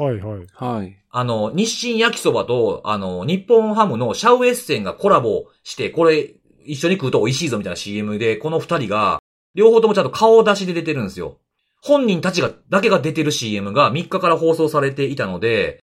[0.00, 0.46] はいはい。
[0.54, 0.96] はい。
[1.10, 9.20] あの、日清焼きそばと、あの、日本ハムのシャウエッセンがコラボして、これ、一緒に食うと美味しいぞみたいな CM で、この二人が、
[9.54, 11.36] 両方ともちゃんと顔出しで出てるんですよ。
[11.82, 15.80] 本人たちが、だけが出てる CM が3日から放送されていたので、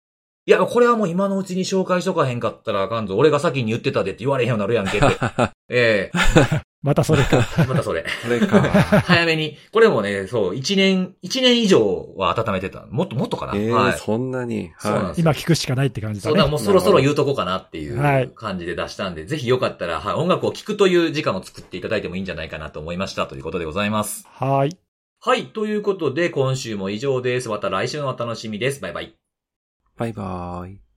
[0.46, 3.18] いや、これはもう今のうちに紹介しとかへんかったらあかんぞ。
[3.18, 5.08] 俺が先に言ってたでって言われへんようになるやんけって。
[5.70, 6.12] え
[6.84, 7.48] またそれか。
[7.60, 8.04] え またそれ。
[8.04, 8.62] これか。
[9.08, 9.58] 早めに。
[9.72, 12.86] これもね、そう、1年、一年以上は温めてた。
[12.90, 13.54] もっともっとかな。
[13.56, 13.98] ええはい。
[13.98, 14.74] そんなに。
[14.76, 16.52] はそうなんです今聞くしかないって感じだそうだ、ね。
[16.52, 24.28] もうそろそろ言うとこかなっていう感じで出したんで、ぜひよかったら、はい、音楽を聴くという時間を作っていただいてもいいんじゃないかなと思いましたということでございます。
[24.30, 24.78] はい。
[25.22, 27.48] はい、ということで今週も以上です。
[27.48, 28.82] また来週のお楽しみです。
[28.82, 29.16] バイバイ。
[29.96, 30.93] バイバーイ。